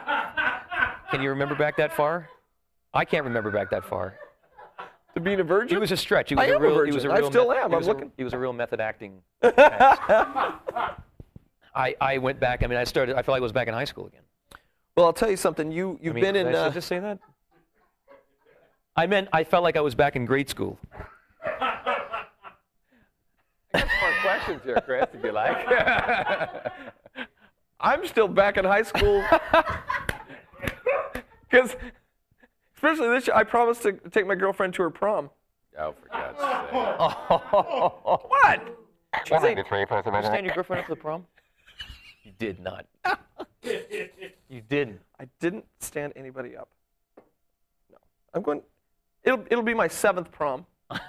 [1.11, 2.29] can you remember back that far?
[2.93, 4.15] I can't remember back that far.
[5.15, 5.75] to being a virgin?
[5.75, 6.29] It was a stretch.
[6.29, 6.85] He I was a am a real.
[6.85, 7.25] he was a virgin.
[7.25, 7.73] I still meth- am.
[7.73, 9.21] I'm looking- A, he was a real method acting.
[11.73, 11.95] cast.
[12.01, 12.63] I, I went back.
[12.63, 13.15] I mean, I started.
[13.15, 14.21] I felt like I was back in high school again.
[14.95, 15.71] well, I'll tell you something.
[15.71, 16.45] You you've I mean, been in.
[16.47, 17.19] did I Uh, just say that?
[18.95, 20.77] I meant I felt like I was back in grade school.
[23.73, 23.83] More
[24.21, 25.65] questions here, Chris, if you like.
[27.79, 29.23] I'm still back in high school.
[31.49, 31.75] Because,
[32.75, 35.29] especially this year, I promised to take my girlfriend to her prom.
[35.79, 38.23] oh, for God's sake.
[38.29, 38.65] What?
[38.65, 41.27] Did you stand your girlfriend up to the prom?
[42.23, 42.85] You did not.
[43.63, 45.01] you didn't.
[45.19, 46.69] I didn't stand anybody up.
[47.91, 47.97] No.
[48.33, 48.61] I'm going.
[49.23, 50.99] It'll it'll be my seventh prom in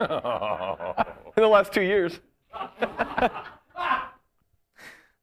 [0.00, 2.20] the last two years.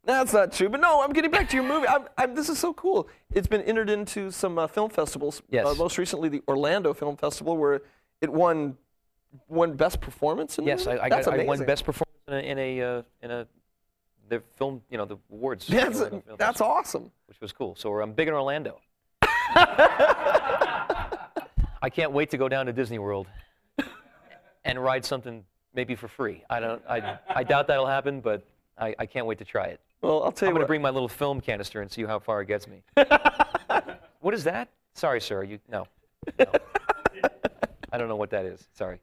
[0.05, 1.85] That's not true, but no, I'm getting back to your movie.
[1.85, 3.09] I'm, I'm, this is so cool.
[3.33, 5.41] It's been entered into some uh, film festivals.
[5.49, 5.67] Yes.
[5.67, 7.81] Uh, most recently, the Orlando Film Festival, where
[8.21, 8.77] it won
[9.49, 10.57] won best performance.
[10.59, 10.97] In Yes, I?
[10.97, 13.47] I, got, I won best performance in a in a, uh, in a
[14.29, 14.81] the film.
[14.89, 15.67] You know the awards.
[15.67, 17.11] That's that's Festival, awesome.
[17.27, 17.75] which was cool.
[17.75, 18.79] So I'm big in Orlando.
[21.81, 23.27] I can't wait to go down to Disney World
[24.65, 26.43] and ride something maybe for free.
[26.49, 26.81] I don't.
[26.89, 28.45] I, I doubt that'll happen, but
[28.77, 29.79] I, I can't wait to try it.
[30.01, 30.51] Well, I'll tell you.
[30.51, 32.83] I'm going to bring my little film canister and see how far it gets me.
[34.19, 34.69] what is that?
[34.93, 35.43] Sorry, sir.
[35.43, 35.85] You no.
[36.39, 36.45] no.
[37.91, 38.67] I don't know what that is.
[38.73, 38.99] Sorry.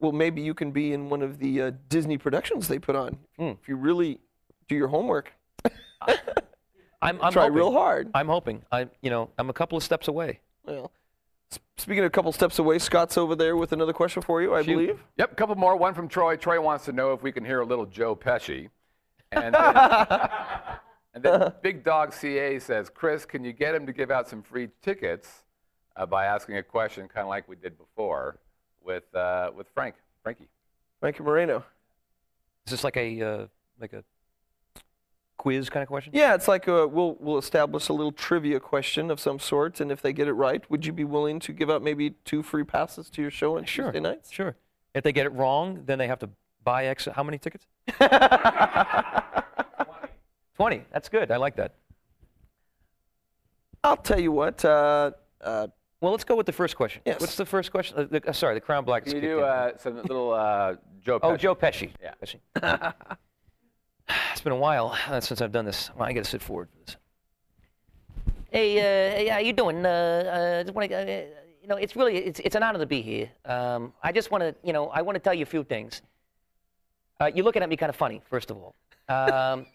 [0.00, 3.18] well, maybe you can be in one of the uh, Disney productions they put on.
[3.36, 3.52] Hmm.
[3.60, 4.20] If you really
[4.68, 5.32] do your homework,
[7.00, 7.54] I'm, I'm try hoping.
[7.54, 8.10] real hard.
[8.14, 8.62] I'm hoping.
[8.70, 10.40] I, you know, I'm a couple of steps away.
[10.64, 10.92] Well,
[11.76, 14.62] speaking of a couple steps away, Scott's over there with another question for you, I
[14.62, 14.72] Shoot.
[14.72, 15.04] believe.
[15.16, 15.76] Yep, a couple more.
[15.76, 16.36] One from Troy.
[16.36, 18.68] Troy wants to know if we can hear a little Joe Pesci.
[19.32, 20.30] And then,
[21.14, 24.42] and then Big Dog CA says, Chris, can you get him to give out some
[24.42, 25.44] free tickets
[25.96, 28.38] uh, by asking a question, kind of like we did before
[28.82, 30.48] with uh, with Frank, Frankie?
[31.00, 31.64] Frankie Moreno.
[32.66, 33.46] Is this like a uh,
[33.80, 34.02] like a
[35.38, 36.12] quiz kind of question?
[36.14, 39.90] Yeah, it's like uh we'll we'll establish a little trivia question of some sort, and
[39.90, 42.64] if they get it right, would you be willing to give out maybe two free
[42.64, 43.86] passes to your show on Sure.
[43.86, 44.30] Tuesday nights?
[44.30, 44.56] Sure.
[44.94, 46.28] If they get it wrong, then they have to
[46.64, 47.06] buy X.
[47.14, 47.66] How many tickets?
[50.56, 50.82] Twenty.
[50.92, 51.30] That's good.
[51.30, 51.74] I like that.
[53.84, 54.64] I'll tell you what.
[54.64, 55.68] Uh, uh,
[56.00, 57.00] Well, let's go with the first question.
[57.06, 57.20] Yes.
[57.20, 57.96] What's the first question?
[57.98, 59.04] Uh, the, uh, sorry, the Crown Black.
[59.04, 59.44] Can you do in.
[59.44, 61.24] uh, some little uh, Joe Pesci?
[61.32, 61.90] Oh, Joe Pesci.
[62.02, 62.14] Yeah.
[62.20, 62.94] Pesci.
[64.32, 65.90] it's been a while uh, since I've done this.
[65.96, 66.96] Well, I got to sit forward for this.
[68.50, 69.84] Hey, uh, hey, how you doing?
[69.84, 71.24] Uh, uh, just want to, uh,
[71.60, 73.30] you know, it's really, it's, it's an honor to be here.
[73.44, 76.00] Um, I just want to, you know, I want to tell you a few things.
[77.20, 78.74] Uh, you're looking at me kind of funny, first of all.
[79.08, 79.66] Um,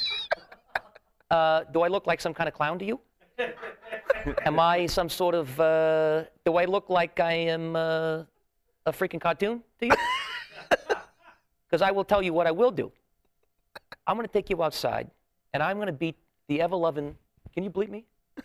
[1.30, 3.00] uh, do I look like some kind of clown to you?
[4.46, 8.22] am I some sort of, uh, do I look like I am uh,
[8.86, 9.92] a freaking cartoon to you?
[11.72, 12.92] Because I will tell you what I will do.
[14.06, 15.10] I'm going to take you outside,
[15.52, 16.16] and I'm going to beat
[16.48, 17.16] the ever loving.
[17.54, 18.04] Can you bleep me?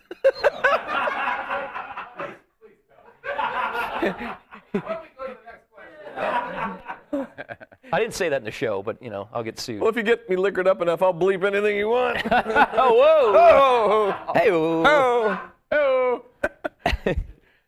[7.90, 9.80] I didn't say that in the show, but you know, I'll get sued.
[9.80, 12.18] well, if you get me liquored up enough, I'll bleep anything you want.
[12.30, 14.14] oh, whoa!
[14.26, 15.40] oh, Hey, oh,
[15.72, 16.24] oh.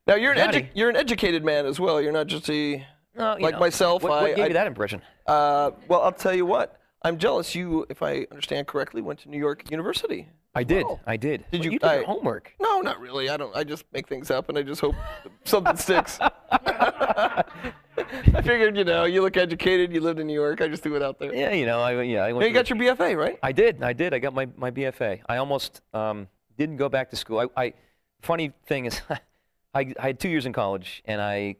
[0.06, 2.00] now you're an edu- you're an educated man as well.
[2.00, 2.84] You're not just a
[3.16, 4.02] No, like know, myself.
[4.02, 5.00] What, I, what gave I- you that impression?
[5.26, 6.76] Uh, well, I'll tell you what.
[7.02, 7.54] I'm jealous.
[7.54, 10.28] You, if I understand correctly, went to New York University.
[10.54, 10.84] I did.
[10.84, 11.00] Wow.
[11.06, 11.44] I did.
[11.50, 12.52] Did Well, you- You did I- your homework.
[12.60, 13.30] No, not really.
[13.30, 13.54] I don't.
[13.56, 14.96] I just make things up, and I just hope
[15.44, 16.18] something sticks.
[16.60, 19.92] I figured, you know, you look educated.
[19.92, 20.60] You lived in New York.
[20.60, 21.34] I just threw it out there.
[21.34, 22.48] Yeah, you know, I yeah, I went.
[22.48, 23.38] You got your BFA, right?
[23.42, 23.82] I did.
[23.82, 24.14] I did.
[24.14, 25.20] I got my, my BFA.
[25.28, 26.26] I almost um,
[26.56, 27.40] didn't go back to school.
[27.56, 27.74] I, I
[28.22, 29.00] funny thing is,
[29.74, 31.56] I, I had two years in college, and I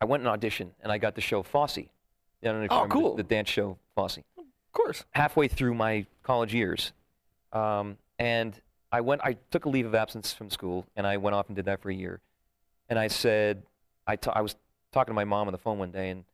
[0.00, 1.78] I went and auditioned, and I got the show Fosse.
[1.78, 1.86] I
[2.42, 3.16] don't know if Oh, remember cool.
[3.16, 4.18] The, the dance show Fosse.
[4.72, 5.04] Of course.
[5.10, 6.92] Halfway through my college years,
[7.52, 8.58] um, and
[8.90, 9.20] I went.
[9.22, 11.82] I took a leave of absence from school, and I went off and did that
[11.82, 12.20] for a year.
[12.88, 13.62] And I said,
[14.06, 14.56] I was
[14.92, 16.24] talking to my mom on the phone one day, and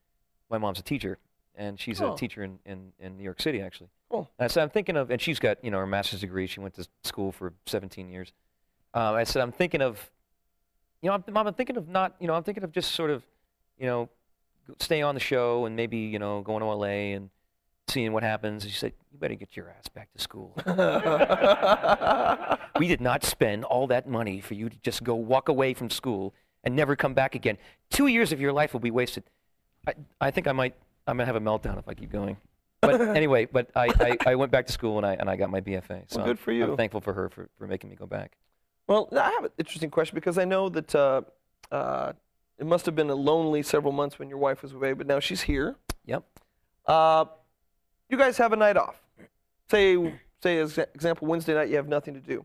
[0.51, 1.18] my mom's a teacher,
[1.57, 2.14] and she's Oh.
[2.14, 3.89] a teacher in, in, in New York City actually.
[4.11, 4.28] Cool.
[4.39, 6.47] And I said, I'm thinking of, and she's got you know her master's degree.
[6.47, 8.32] She went to school for 17 years.
[8.95, 10.11] Um, I said, I'm thinking of,
[11.03, 13.11] you know, I'm, Mom, I'm thinking of not, you know, I'm thinking of just sort
[13.11, 13.22] of,
[13.78, 14.09] you know,
[14.78, 17.30] staying on the show and maybe you know going to LA and
[17.89, 18.64] seeing what happens.
[18.64, 20.55] She said, you better get your ass back to school.
[22.78, 25.91] we did not spend all that money for you to just go walk away from
[25.91, 26.34] school
[26.64, 27.59] and never come back again.
[27.91, 29.24] Two years of your life will be wasted.
[29.86, 30.74] I, I think I might,
[31.07, 32.36] I'm gonna have a meltdown if I keep going.
[32.80, 35.51] But anyway, but I, I, I went back to school and I, and I got
[35.51, 36.05] my BFA.
[36.09, 36.64] So Well, good for you.
[36.64, 38.36] I'm thankful for her for, for making me go back.
[38.86, 41.22] Well, I have an interesting question because I know that uh,
[41.70, 42.12] uh,
[42.59, 45.20] it must have been a lonely several months when your wife was away, but now
[45.20, 45.76] she's here.
[46.07, 46.24] Yep.
[46.86, 47.26] Uh,
[48.09, 49.01] you guys have a night off.
[49.71, 52.45] Say, say as example, Wednesday night you have nothing to do.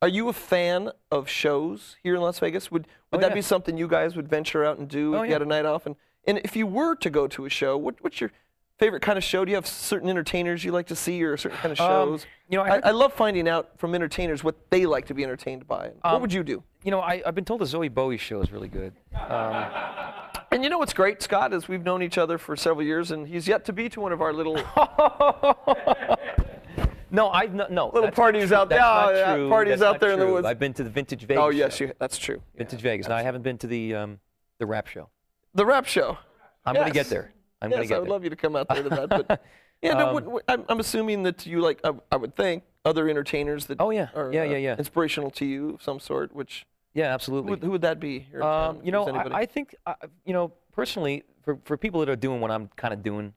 [0.00, 2.70] Are you a fan of shows here in Las Vegas?
[2.70, 3.34] Would would Oh, that yeah.
[3.34, 5.34] be something you guys would venture out and do Oh, if you yeah.
[5.34, 5.86] had a night off?
[5.86, 8.30] And and if you were to go to a show, what, what's your
[8.78, 9.44] favorite kind of show?
[9.44, 12.26] Do you have certain entertainers you like to see or certain kind of Um, shows?
[12.48, 15.22] you know, I I, I love finding out from entertainers what they like to be
[15.24, 15.90] entertained by.
[16.00, 16.62] what Um, would you do?
[16.84, 18.92] You know, I, I've been told the Zowie Bowie show is really good.
[19.14, 19.66] Um,
[20.52, 23.26] And you know what's great, Scott, is we've known each other for several years, and
[23.26, 24.56] he's yet to be to one of our little
[27.10, 28.80] no, I no, no Little parties out there.
[28.82, 30.46] Oh, yeah, parties That's out there in the woods.
[30.46, 31.42] I've been to the Vintage Vegas.
[31.42, 32.42] Oh yes, you, that's true.
[32.56, 33.08] Vintage Vegas.
[33.08, 34.20] Now I haven't been to the um,
[34.58, 35.08] the rap show.
[35.54, 36.18] The rap show.
[36.64, 37.32] I'm gonna get there.
[37.60, 38.12] I'm gonna yes, get I would there.
[38.12, 39.08] love you to come out there to that.
[39.08, 39.42] But
[39.82, 41.80] yeah, no, Um, I'm, I'm assuming that you like.
[41.84, 44.08] I, I would think other entertainers that Oh, yeah.
[44.14, 44.76] are Yeah, uh, yeah, yeah.
[44.78, 46.34] inspirational to you of some sort.
[46.34, 47.50] Which Yeah, who, absolutely.
[47.50, 48.26] would- who would that be?
[48.40, 49.06] Um, you know.
[49.08, 52.68] I, I think, uh, you know, personally, for, for people that are doing what I'm
[52.76, 53.32] kind of doing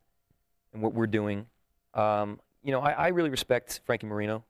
[0.74, 1.45] and what we're doing,
[1.93, 4.43] um, you know, I, I really respect Frankie Moreno.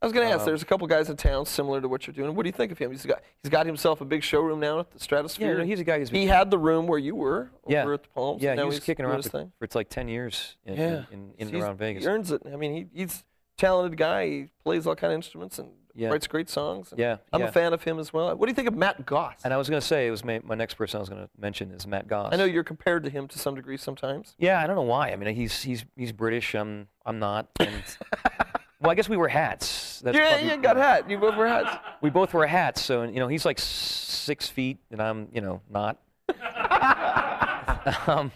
[0.00, 0.42] I was going to ask.
[0.42, 2.32] um, There's a couple guys in town similar to what you're doing.
[2.36, 2.92] What do you think of him?
[2.92, 5.58] He's got he's got himself a big showroom now at the Yeah, Stratosphere.
[5.58, 7.82] no, he's a guy who's been, he had the room where you were Yeah.
[7.82, 8.40] over at the Palms.
[8.40, 9.52] yeah, he was kicking around for, thing.
[9.58, 10.86] for it's like 10 years in, Yeah.
[11.10, 12.04] in, in, in and around Vegas.
[12.04, 12.42] He earns it.
[12.46, 13.24] I mean, he, he's
[13.56, 14.26] a talented guy.
[14.28, 16.10] He plays all kind of instruments and Yeah.
[16.10, 16.94] writes great songs.
[16.96, 17.48] Yeah, I'm yeah.
[17.48, 18.34] a fan of him as well.
[18.36, 19.34] What do you think of Matt Goss?
[19.42, 21.22] And I was going to say, it was my, my next person I was going
[21.22, 22.32] to mention is Matt Goss.
[22.32, 24.34] I know you're compared to him to some degree sometimes.
[24.38, 25.10] Yeah, I don't know why.
[25.10, 26.54] I mean, he's he's he's British.
[26.54, 27.48] I'm I'm not.
[27.58, 27.82] And
[28.80, 30.00] well, I guess we wear hats.
[30.00, 31.10] That's yeah, probably- you got hat.
[31.10, 31.76] You both wear hats.
[32.00, 35.62] We both wear hats, so you know he's like six feet, and I'm you know
[35.68, 35.98] not.
[38.06, 38.30] um,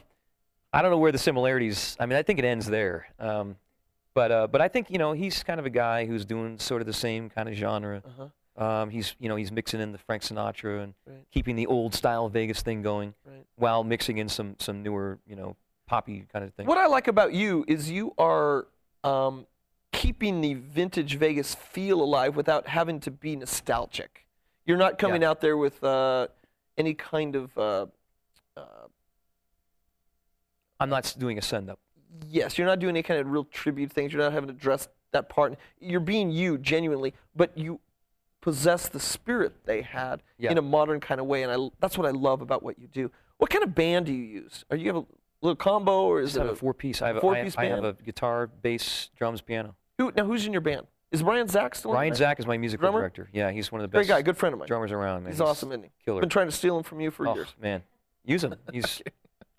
[0.72, 1.96] I don't know where the similarities.
[2.00, 3.06] I mean, I think it ends there.
[3.20, 3.56] Um,
[4.14, 6.80] but uh, but I think you know he's kind of a guy who's doing sort
[6.82, 8.02] of the same kind of genre.
[8.06, 8.28] Uh-huh.
[8.54, 11.24] Um, he's you know he's mixing in the Frank Sinatra and Right.
[11.30, 13.46] keeping the old style Vegas thing going, Right.
[13.56, 15.56] while mixing in some some newer you know
[15.86, 16.66] poppy kind of thing.
[16.66, 18.66] What I like about you is you are
[19.04, 19.46] um,
[19.92, 24.26] keeping the vintage Vegas feel alive without having to be nostalgic.
[24.66, 25.30] You're not coming Yeah.
[25.30, 26.28] out there with uh,
[26.78, 27.86] any kind of uh,
[28.56, 28.60] uh,
[30.78, 31.78] I'm not doing a send up.
[32.28, 34.12] Yes, you're not doing any kind of real tribute things.
[34.12, 35.56] You're not having to dress that part.
[35.80, 37.80] You're being you genuinely, but you
[38.40, 40.50] possess the spirit they had Yeah.
[40.50, 42.88] in a modern kind of way, and I, that's what I love about what you
[42.88, 43.10] do.
[43.38, 44.64] What kind of band do you use?
[44.70, 45.06] Are you have a
[45.42, 47.02] little combo, or is it a, four piece.
[47.02, 49.74] I have, a, I, four-piece I have a guitar, bass, drums, piano.
[49.98, 50.86] who, now who's in your band?
[51.10, 52.14] Is Ryan Zach still Ryan?
[52.14, 53.00] Zach is my musical Drummer?
[53.00, 53.28] director.
[53.32, 54.08] Yeah, he's one of the best.
[54.08, 54.68] Great guy, good friend of mine.
[54.68, 55.24] drummers around.
[55.24, 55.32] Man.
[55.32, 55.90] He's awesome, isn't he?
[56.04, 56.20] Killer.
[56.20, 57.54] Been trying to steal him from you for oh, years.
[57.60, 57.82] man,
[58.24, 58.54] use him.
[58.72, 59.02] He's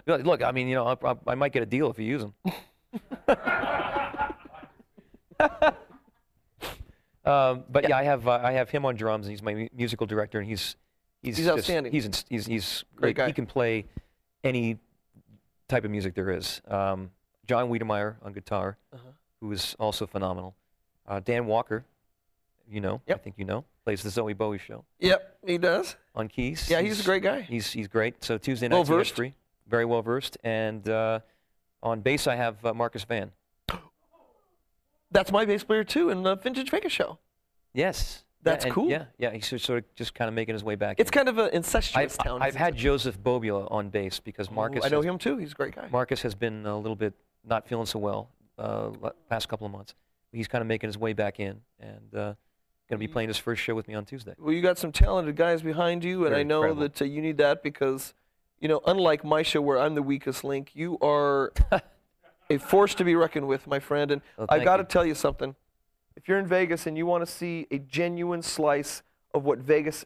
[0.06, 0.44] look.
[0.44, 2.34] I mean, you know, I, I, I might get a deal if you use him.
[7.26, 7.98] um, but yeah.
[7.98, 10.48] I have uh, I have him on drums, and he's my mu- musical director, and
[10.48, 10.76] he's
[11.22, 11.92] he's He's just- outstanding.
[11.92, 13.28] He's ins- he's he's Great guy.
[13.28, 13.86] He can play
[14.44, 14.78] any
[15.68, 16.62] type of music there is.
[16.68, 17.12] Um,
[17.48, 19.04] John Wiedemeyer on guitar, Uh-huh.
[19.42, 20.56] who is also phenomenal.
[21.08, 21.84] Uh, Dan Walker,
[22.70, 25.96] you know, I think you know, plays the Zowie Bowie show Yep, he does.
[26.16, 26.70] on keys.
[26.70, 27.42] Yeah, he's a great guy.
[27.42, 28.24] He's he's great.
[28.24, 29.34] So Tuesday Well nights he gets free,
[29.68, 30.38] very well versed.
[30.44, 31.20] And uh,
[31.82, 33.32] on bass I have uh, Marcus Van.
[35.12, 37.20] That's my bass player too in the Vintage Vegas show.
[37.74, 38.90] Yes, That's yeah, cool.
[38.90, 39.32] Yeah, yeah.
[39.32, 41.00] He's sort- of just kind of making his way back.
[41.00, 41.14] It's in.
[41.14, 42.42] kind of an incestuous I've, town.
[42.42, 42.76] I've had?
[42.76, 44.86] Joseph Bobula on bass because Marcus.
[44.86, 45.38] I know has, him too.
[45.38, 45.88] He's a great guy.
[45.92, 47.14] Marcus has been a little bit
[47.46, 48.90] not feeling so well uh,
[49.30, 49.96] past couple of months.
[50.32, 52.36] He's kind of making his way back in and uh, going
[52.90, 54.34] to be playing his first show with me on Tuesday.
[54.38, 56.82] Well, you got some talented guys behind you, and They're I know incredible.
[56.82, 58.14] that uh, you need that because,
[58.64, 61.52] you know, unlike my show where I'm the weakest link, you are
[62.50, 64.10] a force to be reckoned with, my friend.
[64.10, 65.54] And Well, I got to tell you something.
[66.16, 69.04] If you're in Vegas and you want to see a genuine slice
[69.34, 70.06] of what Vegas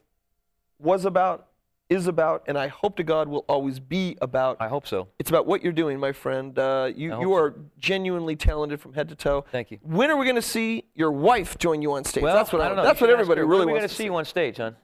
[0.80, 1.46] was about
[1.88, 4.56] is about, and I hope to God will always be about.
[4.58, 5.06] I hope so.
[5.20, 6.58] It's about what you're doing, my friend.
[6.58, 9.44] Uh, you you are genuinely talented from head to toe.
[9.52, 9.78] Thank you.
[9.82, 12.24] When are we going to see your wife join you on stage?
[12.24, 12.82] Well, that's what I don't know.
[12.82, 13.46] That's what everybody her.
[13.46, 14.74] really when are we wants gonna see you on stage, hon?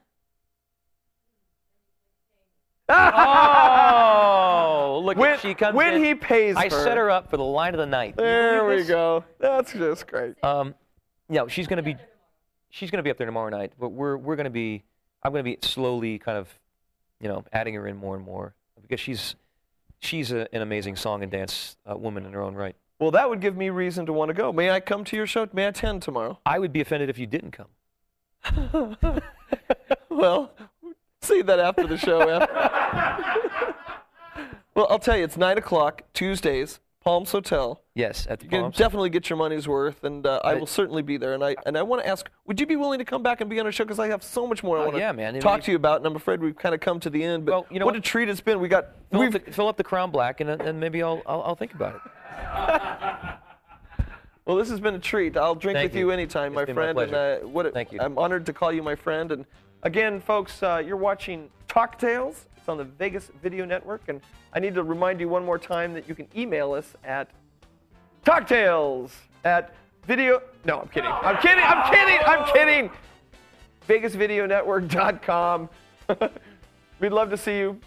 [2.89, 2.95] See.
[2.95, 6.03] Oh, look, when at she comes when in.
[6.03, 6.69] he pays I her.
[6.69, 8.15] set her up for the line of the night.
[8.15, 9.23] There we go.
[9.39, 10.41] That's just great.
[10.43, 10.75] Um,
[11.29, 11.95] yeah, she's gonna be,
[12.69, 13.73] she's gonna be up there tomorrow night.
[13.79, 14.83] But we're we're gonna be,
[15.23, 16.47] I'm gonna be slowly kind of,
[17.19, 19.35] you know, adding her in more and more because she's,
[19.99, 22.75] she's a, an amazing song and dance uh, woman in her own right.
[22.99, 24.53] Well, that would give me reason to want to go.
[24.53, 25.47] May I come to your show?
[25.51, 26.39] May I attend tomorrow?
[26.45, 27.67] I would be offended if you didn't come.
[30.09, 30.51] well,
[31.25, 32.27] see that after the show.
[32.27, 33.73] yeah.
[34.75, 37.81] well, I'll tell you, it's nine o'clock Tuesdays, Palms Hotel.
[37.93, 38.77] Yes, at the You can Palms.
[38.77, 41.33] definitely get your money's worth, and uh, I will certainly be there.
[41.33, 43.49] And I and I want to ask, would you be willing to come back and
[43.49, 43.83] be on our show?
[43.85, 45.39] Because I have so much more I Oh, want to yeah, man.
[45.39, 47.45] Talk to you about, and I'm afraid we've kind of come to the end.
[47.45, 47.99] But Well, you know what, what?
[47.99, 48.59] a treat it's been.
[48.59, 51.21] We got Fill up, we've the, fill up the Crown Black, and, and maybe I'll,
[51.25, 52.01] I'll I'll think about it.
[54.47, 55.35] Well, this has been a treat.
[55.37, 56.11] I'll drink Thank with you, you.
[56.11, 56.99] anytime, It's my been my friend.
[56.99, 57.99] and uh, what a- Thank you.
[57.99, 59.31] I'm honored to call you my friend.
[59.31, 59.43] And
[59.85, 62.45] again, folks, uh, you're watching Talk Tales.
[62.57, 64.01] It's on the Vegas Video Network.
[64.09, 64.19] And
[64.53, 67.29] I need to remind you one more time that you can email us at
[68.25, 69.11] talktales
[69.45, 69.73] at
[70.05, 70.41] video.
[70.65, 71.09] No, I'm kidding.
[71.11, 71.63] I'm kidding.
[71.63, 72.19] I'm kidding.
[72.25, 72.89] I'm kidding.
[73.87, 75.69] VegasVideoNetwork.com.
[76.99, 77.79] We'd love to see you.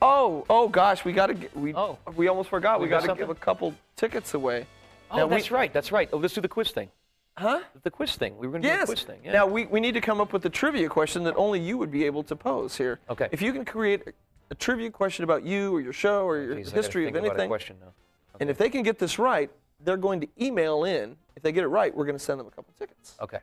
[0.00, 1.56] Oh, oh gosh, we got to get.
[1.56, 1.98] We Oh.
[2.14, 2.78] we almost forgot.
[2.78, 4.66] We, We got to give a couple tickets away.
[5.10, 5.72] Oh, Now, we- that's right.
[5.72, 6.08] That's right.
[6.12, 6.90] Oh, let's do the quiz thing.
[7.38, 7.60] Huh?
[7.84, 8.36] The quiz thing.
[8.36, 9.20] We were going to do the quiz thing.
[9.24, 9.32] Yeah.
[9.32, 11.90] Now we, we need to come up with a trivia question that only you would
[11.90, 12.98] be able to pose here.
[13.08, 13.28] Okay.
[13.30, 14.12] If you can create a,
[14.50, 17.48] a trivia question about you or your show or oh, your Jeez, history of anything,
[17.48, 17.92] question now.
[18.40, 19.50] and if they can get this right,
[19.84, 21.16] they're going to email in.
[21.36, 23.14] If they get it right, we're going to send them a couple tickets.
[23.20, 23.38] Okay.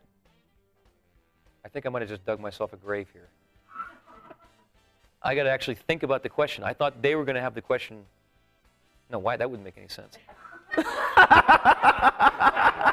[1.63, 3.29] I think I might have just dug myself a grave here.
[5.23, 6.63] I got to actually think about the question.
[6.63, 8.03] I thought they were going to have the question.
[9.09, 9.37] No, why?
[9.37, 10.17] That wouldn't make any sense.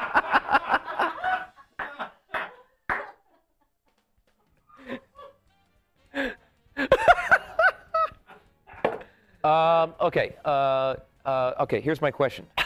[9.43, 10.35] um, okay.
[10.43, 11.81] Uh, uh, okay.
[11.81, 12.45] Here's my question.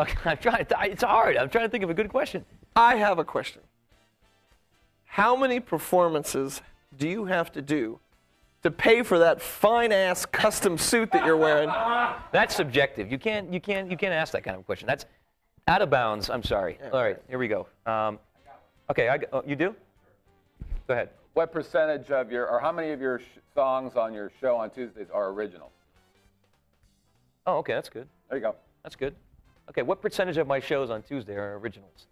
[0.00, 0.64] Okay, I'm trying.
[0.64, 1.36] To, it's hard.
[1.36, 2.44] I'm trying to think of a good question.
[2.74, 3.60] I have a question.
[5.04, 6.62] How many performances
[6.96, 8.00] do you have to do
[8.62, 11.68] to pay for that fine ass custom suit that you're wearing?
[12.32, 13.12] That's subjective.
[13.12, 13.52] You can't.
[13.52, 13.90] You can't.
[13.90, 14.86] You can't ask that kind of question.
[14.86, 15.04] That's
[15.68, 16.30] out of bounds.
[16.30, 16.78] I'm sorry.
[16.92, 17.18] All right.
[17.28, 17.66] Here we go.
[17.84, 18.18] Um,
[18.90, 19.10] okay.
[19.10, 19.74] I, oh, you do.
[20.90, 21.10] Go ahead.
[21.34, 24.70] What percentage of your, or how many of your sh- songs on your show on
[24.70, 25.70] Tuesdays are original?
[27.46, 27.74] Oh, okay.
[27.74, 28.08] That's good.
[28.28, 28.56] There you go.
[28.82, 29.14] That's good.
[29.68, 29.82] Okay.
[29.82, 32.08] What percentage of my shows on Tuesday are originals?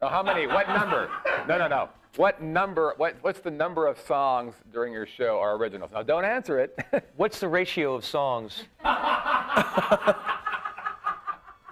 [0.00, 0.46] Now, how many?
[0.46, 1.10] What number?
[1.48, 1.88] No, no, no.
[2.14, 2.94] What number?
[2.96, 5.90] What, what's the number of songs during your show are originals?
[5.92, 6.78] Now, don't answer it.
[7.16, 8.66] What's the ratio of songs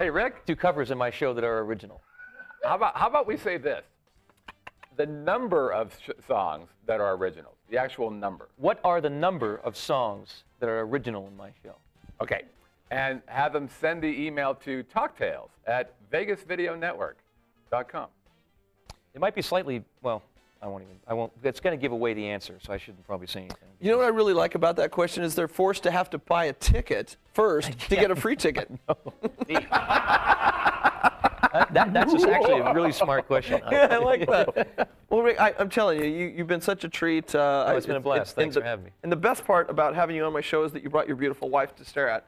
[0.01, 2.01] hey, Rick, to covers in my show that are original?
[2.65, 3.85] how about how about we say this?
[4.99, 7.55] The number of sh- songs that are originals.
[7.71, 8.49] The actual number.
[8.57, 11.77] What are the number of songs that are original in my show?
[12.21, 12.43] Okay.
[12.91, 18.09] And have them send the email to talktales at vegasvideonetwork.com.
[19.15, 19.85] It might be slightly.
[20.03, 20.21] Well,
[20.61, 20.97] I won't even.
[21.07, 21.33] I won't.
[21.45, 23.69] It's going to give away the answer, so I shouldn't probably say anything.
[23.81, 26.19] You know what I really like about that question is they're forced to have to
[26.19, 28.69] buy a ticket first to get a free ticket.
[31.53, 33.61] That, that- that's just actually a really smart question.
[33.71, 34.89] Yeah, I like that.
[35.11, 37.35] Well, Rick, I, I'm telling you, you, you've been such a treat.
[37.35, 38.31] Uh, Oh, it's been a blast.
[38.33, 38.91] and Thanks the, for having me.
[39.03, 41.17] And the best part about having you on my show is that you brought your
[41.17, 42.27] beautiful wife to stare at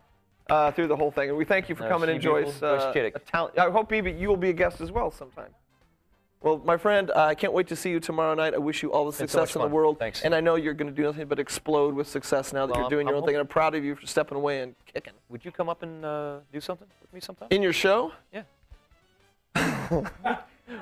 [0.49, 1.29] uh, through the whole thing.
[1.29, 2.63] And we thank you for Uh, coming in, Joyce.
[2.63, 2.93] uh,
[3.27, 3.59] talent.
[3.59, 5.51] I hope, you will be a guest as well sometime.
[6.43, 8.55] Well, my friend, uh, I can't wait to see you tomorrow night.
[8.55, 9.99] I wish you all the been so success in the world.
[9.99, 10.23] Thanks.
[10.23, 12.79] And I know you're going to do nothing but explode with success now that Well,
[12.79, 13.35] you're I'm- doing your I'm own thing.
[13.35, 15.13] And I'm proud of you for stepping away and kicking.
[15.29, 17.49] Would you come up and uh, do something with me sometime?
[17.51, 18.13] In your show?
[18.33, 18.43] yeah.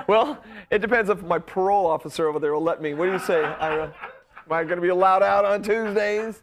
[0.06, 2.94] Well, it depends if my parole officer over there will let me.
[2.94, 3.94] What do you say, Ira?
[4.46, 6.42] Am I going to be allowed out on Tuesdays?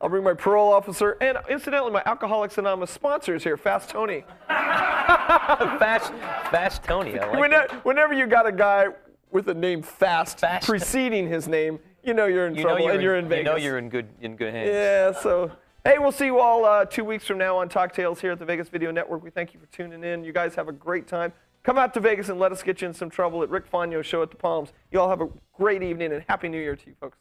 [0.00, 1.16] I'll bring my parole officer.
[1.22, 4.24] And incidentally, my Alcoholics Anonymous sponsor is here, Fast Tony.
[4.48, 6.12] Fast,
[6.50, 7.18] fast Tony.
[7.18, 8.88] I like Whenever, whenever you got a guy
[9.30, 10.66] with the name Fast, Fast.
[10.66, 13.46] preceding his name, you know you're in You trouble you're and you're in Vegas.
[13.46, 14.70] You know you're in good in good hands.
[14.70, 15.50] Yeah, so
[15.84, 18.38] hey, we'll see you all uh, two weeks from now on Talk Tales here at
[18.38, 19.22] the Vegas Video Network.
[19.22, 20.24] We thank you for tuning in.
[20.24, 21.32] You guys have a great time.
[21.62, 24.02] Come out to Vegas and let us get you in some trouble at Rick Faugno
[24.02, 24.72] Show at the Palms.
[24.90, 27.18] You all have a great evening and Happy New Year to you folks.